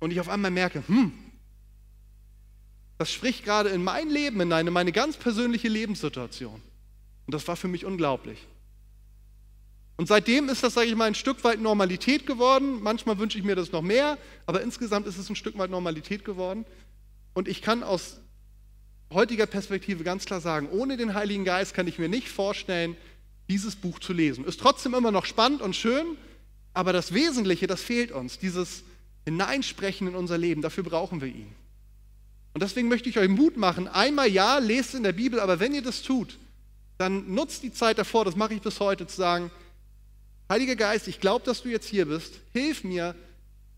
Und 0.00 0.10
ich 0.10 0.20
auf 0.20 0.28
einmal 0.28 0.50
merke, 0.50 0.82
hm, 0.86 1.12
das 2.98 3.12
spricht 3.12 3.44
gerade 3.44 3.68
in 3.70 3.84
mein 3.84 4.08
Leben 4.08 4.40
hinein, 4.40 4.66
in 4.66 4.72
meine 4.72 4.92
ganz 4.92 5.16
persönliche 5.16 5.68
Lebenssituation. 5.68 6.60
Und 7.26 7.34
das 7.34 7.46
war 7.46 7.56
für 7.56 7.68
mich 7.68 7.84
unglaublich. 7.84 8.38
Und 9.96 10.06
seitdem 10.06 10.48
ist 10.48 10.62
das, 10.62 10.74
sage 10.74 10.88
ich 10.88 10.96
mal, 10.96 11.04
ein 11.04 11.14
Stück 11.14 11.44
weit 11.44 11.60
Normalität 11.60 12.26
geworden. 12.26 12.82
Manchmal 12.82 13.18
wünsche 13.18 13.36
ich 13.36 13.44
mir 13.44 13.54
das 13.54 13.70
noch 13.70 13.82
mehr, 13.82 14.16
aber 14.46 14.62
insgesamt 14.62 15.06
ist 15.06 15.18
es 15.18 15.28
ein 15.28 15.36
Stück 15.36 15.58
weit 15.58 15.70
Normalität 15.70 16.24
geworden. 16.24 16.64
Und 17.34 17.48
ich 17.48 17.62
kann 17.62 17.82
aus 17.82 18.20
heutiger 19.12 19.46
Perspektive 19.46 20.04
ganz 20.04 20.24
klar 20.24 20.40
sagen, 20.40 20.68
ohne 20.70 20.96
den 20.96 21.14
Heiligen 21.14 21.44
Geist 21.44 21.74
kann 21.74 21.86
ich 21.86 21.98
mir 21.98 22.08
nicht 22.08 22.28
vorstellen, 22.28 22.96
dieses 23.48 23.76
Buch 23.76 23.98
zu 23.98 24.12
lesen. 24.12 24.44
Ist 24.44 24.60
trotzdem 24.60 24.94
immer 24.94 25.10
noch 25.10 25.24
spannend 25.24 25.62
und 25.62 25.74
schön, 25.74 26.16
aber 26.72 26.92
das 26.92 27.12
Wesentliche, 27.12 27.66
das 27.66 27.82
fehlt 27.82 28.12
uns, 28.12 28.38
dieses 28.38 28.84
Hineinsprechen 29.24 30.06
in 30.08 30.14
unser 30.14 30.38
Leben, 30.38 30.62
dafür 30.62 30.84
brauchen 30.84 31.20
wir 31.20 31.28
ihn. 31.28 31.52
Und 32.52 32.62
deswegen 32.62 32.88
möchte 32.88 33.08
ich 33.08 33.18
euch 33.18 33.28
Mut 33.28 33.56
machen, 33.56 33.88
einmal 33.88 34.28
ja, 34.28 34.58
lest 34.58 34.94
in 34.94 35.02
der 35.02 35.12
Bibel, 35.12 35.40
aber 35.40 35.60
wenn 35.60 35.74
ihr 35.74 35.82
das 35.82 36.02
tut, 36.02 36.38
dann 36.98 37.34
nutzt 37.34 37.62
die 37.62 37.72
Zeit 37.72 37.98
davor, 37.98 38.24
das 38.24 38.36
mache 38.36 38.54
ich 38.54 38.60
bis 38.60 38.80
heute, 38.80 39.06
zu 39.06 39.16
sagen, 39.16 39.50
Heiliger 40.50 40.74
Geist, 40.74 41.06
ich 41.06 41.20
glaube, 41.20 41.44
dass 41.44 41.62
du 41.62 41.68
jetzt 41.68 41.86
hier 41.86 42.06
bist, 42.06 42.40
hilf 42.52 42.82
mir, 42.82 43.14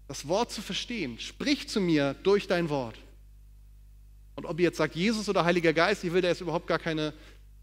das 0.09 0.27
Wort 0.27 0.51
zu 0.51 0.63
verstehen. 0.63 1.19
Sprich 1.19 1.69
zu 1.69 1.83
mir 1.83 2.15
durch 2.23 2.47
dein 2.47 2.71
Wort. 2.71 2.97
Und 4.35 4.47
ob 4.47 4.59
ihr 4.59 4.65
jetzt 4.65 4.79
sagt, 4.79 4.95
Jesus 4.95 5.29
oder 5.29 5.45
Heiliger 5.45 5.73
Geist, 5.73 6.05
ich 6.05 6.13
will 6.13 6.23
da 6.23 6.29
jetzt 6.29 6.41
überhaupt 6.41 6.67
gar 6.67 6.79
keine 6.79 7.13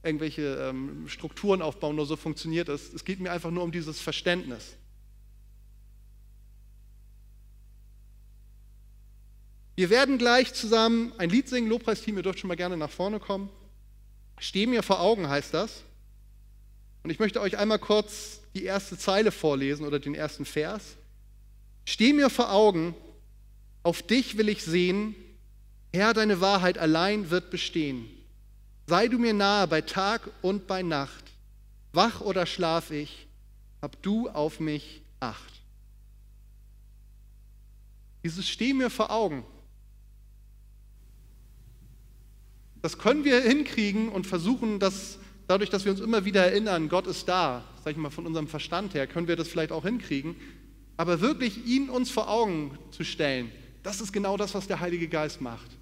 irgendwelche 0.03 0.69
ähm, 0.69 1.07
Strukturen 1.07 1.61
aufbauen, 1.61 1.95
nur 1.95 2.05
so 2.05 2.15
funktioniert 2.15 2.69
es. 2.69 2.93
Es 2.93 3.03
geht 3.03 3.19
mir 3.19 3.31
einfach 3.31 3.51
nur 3.51 3.63
um 3.63 3.71
dieses 3.71 3.99
Verständnis. 3.99 4.75
Wir 9.75 9.89
werden 9.89 10.17
gleich 10.17 10.53
zusammen 10.53 11.13
ein 11.17 11.29
Lied 11.29 11.47
singen, 11.47 11.69
Lobpreisteam, 11.69 12.17
ihr 12.17 12.23
dürft 12.23 12.39
schon 12.39 12.49
mal 12.49 12.55
gerne 12.55 12.77
nach 12.77 12.89
vorne 12.89 13.19
kommen. 13.19 13.49
Steh 14.37 14.67
mir 14.67 14.83
vor 14.83 14.99
Augen 14.99 15.29
heißt 15.29 15.53
das. 15.53 15.83
Und 17.03 17.09
ich 17.09 17.19
möchte 17.19 17.41
euch 17.41 17.57
einmal 17.57 17.79
kurz 17.79 18.41
die 18.53 18.63
erste 18.63 18.97
Zeile 18.97 19.31
vorlesen 19.31 19.85
oder 19.85 19.99
den 19.99 20.15
ersten 20.15 20.45
Vers. 20.45 20.97
Steh 21.85 22.13
mir 22.13 22.29
vor 22.29 22.51
Augen, 22.51 22.93
auf 23.83 24.01
dich 24.01 24.37
will 24.37 24.49
ich 24.49 24.63
sehen, 24.63 25.15
Herr, 25.93 26.13
deine 26.13 26.41
Wahrheit 26.41 26.77
allein 26.77 27.29
wird 27.29 27.49
bestehen. 27.49 28.07
Sei 28.87 29.07
du 29.07 29.17
mir 29.17 29.33
nahe 29.33 29.67
bei 29.67 29.81
Tag 29.81 30.29
und 30.41 30.67
bei 30.67 30.81
Nacht, 30.81 31.23
wach 31.93 32.21
oder 32.21 32.45
schlaf 32.45 32.91
ich, 32.91 33.27
hab 33.81 34.01
du 34.01 34.29
auf 34.29 34.59
mich 34.59 35.01
Acht. 35.21 35.53
Dieses 38.23 38.47
Steh 38.47 38.73
mir 38.73 38.89
vor 38.89 39.11
Augen, 39.11 39.43
Das 42.81 42.97
können 42.97 43.25
wir 43.25 43.41
hinkriegen 43.41 44.09
und 44.09 44.25
versuchen, 44.25 44.79
dass 44.79 45.19
dadurch, 45.47 45.69
dass 45.69 45.83
wir 45.83 45.91
uns 45.91 45.99
immer 45.99 46.23
wieder 46.25 46.45
erinnern, 46.45 46.87
Gott 46.87 47.07
ist 47.07 47.27
da, 47.27 47.63
sag 47.83 47.91
ich 47.91 47.97
mal 47.97 48.09
von 48.09 48.25
unserem 48.25 48.47
Verstand 48.47 48.93
her, 48.93 49.05
können 49.07 49.27
wir 49.27 49.35
das 49.35 49.49
vielleicht 49.49 49.71
auch 49.71 49.83
hinkriegen. 49.83 50.35
Aber 50.95 51.21
wirklich 51.21 51.65
ihn 51.65 51.89
uns 51.89 52.09
vor 52.09 52.29
Augen 52.29 52.77
zu 52.91 53.03
stellen, 53.03 53.51
das 53.83 54.01
ist 54.01 54.13
genau 54.13 54.37
das, 54.37 54.53
was 54.53 54.67
der 54.67 54.79
Heilige 54.79 55.07
Geist 55.07 55.41
macht. 55.41 55.77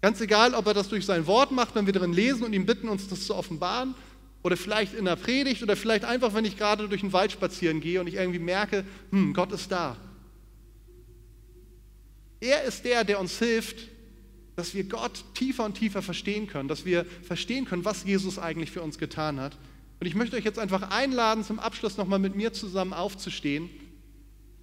Ganz 0.00 0.20
egal, 0.20 0.54
ob 0.54 0.66
er 0.66 0.74
das 0.74 0.88
durch 0.88 1.04
sein 1.04 1.26
Wort 1.26 1.50
macht, 1.50 1.74
wenn 1.74 1.86
wir 1.86 1.92
darin 1.92 2.12
lesen 2.12 2.44
und 2.44 2.52
ihn 2.52 2.66
bitten, 2.66 2.88
uns 2.88 3.08
das 3.08 3.26
zu 3.26 3.34
offenbaren, 3.34 3.94
oder 4.42 4.56
vielleicht 4.56 4.94
in 4.94 5.04
der 5.04 5.16
Predigt 5.16 5.62
oder 5.62 5.76
vielleicht 5.76 6.04
einfach, 6.04 6.32
wenn 6.34 6.44
ich 6.44 6.56
gerade 6.56 6.88
durch 6.88 7.00
den 7.00 7.12
Wald 7.12 7.32
spazieren 7.32 7.80
gehe 7.80 8.00
und 8.00 8.06
ich 8.06 8.14
irgendwie 8.14 8.38
merke, 8.38 8.84
hm, 9.10 9.34
Gott 9.34 9.52
ist 9.52 9.70
da. 9.70 9.96
Er 12.40 12.62
ist 12.62 12.84
der, 12.84 13.02
der 13.04 13.18
uns 13.18 13.38
hilft, 13.38 13.88
dass 14.54 14.74
wir 14.74 14.84
Gott 14.84 15.24
tiefer 15.34 15.64
und 15.64 15.74
tiefer 15.74 16.02
verstehen 16.02 16.46
können, 16.46 16.68
dass 16.68 16.84
wir 16.84 17.04
verstehen 17.22 17.64
können, 17.64 17.84
was 17.84 18.04
Jesus 18.04 18.38
eigentlich 18.38 18.70
für 18.70 18.82
uns 18.82 18.98
getan 18.98 19.40
hat. 19.40 19.56
Und 20.00 20.06
ich 20.06 20.14
möchte 20.14 20.36
euch 20.36 20.44
jetzt 20.44 20.58
einfach 20.58 20.90
einladen, 20.90 21.42
zum 21.42 21.58
Abschluss 21.58 21.96
nochmal 21.96 22.20
mit 22.20 22.36
mir 22.36 22.52
zusammen 22.52 22.92
aufzustehen 22.92 23.68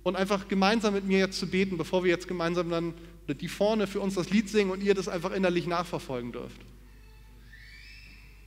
und 0.03 0.15
einfach 0.15 0.47
gemeinsam 0.47 0.93
mit 0.93 1.05
mir 1.05 1.19
jetzt 1.19 1.37
zu 1.37 1.47
beten, 1.47 1.77
bevor 1.77 2.03
wir 2.03 2.11
jetzt 2.11 2.27
gemeinsam 2.27 2.69
dann 2.69 2.93
die 3.33 3.47
vorne 3.47 3.87
für 3.87 3.99
uns 3.99 4.15
das 4.15 4.29
Lied 4.29 4.49
singen 4.49 4.71
und 4.71 4.83
ihr 4.83 4.93
das 4.93 5.07
einfach 5.07 5.31
innerlich 5.31 5.67
nachverfolgen 5.67 6.31
dürft. 6.31 6.61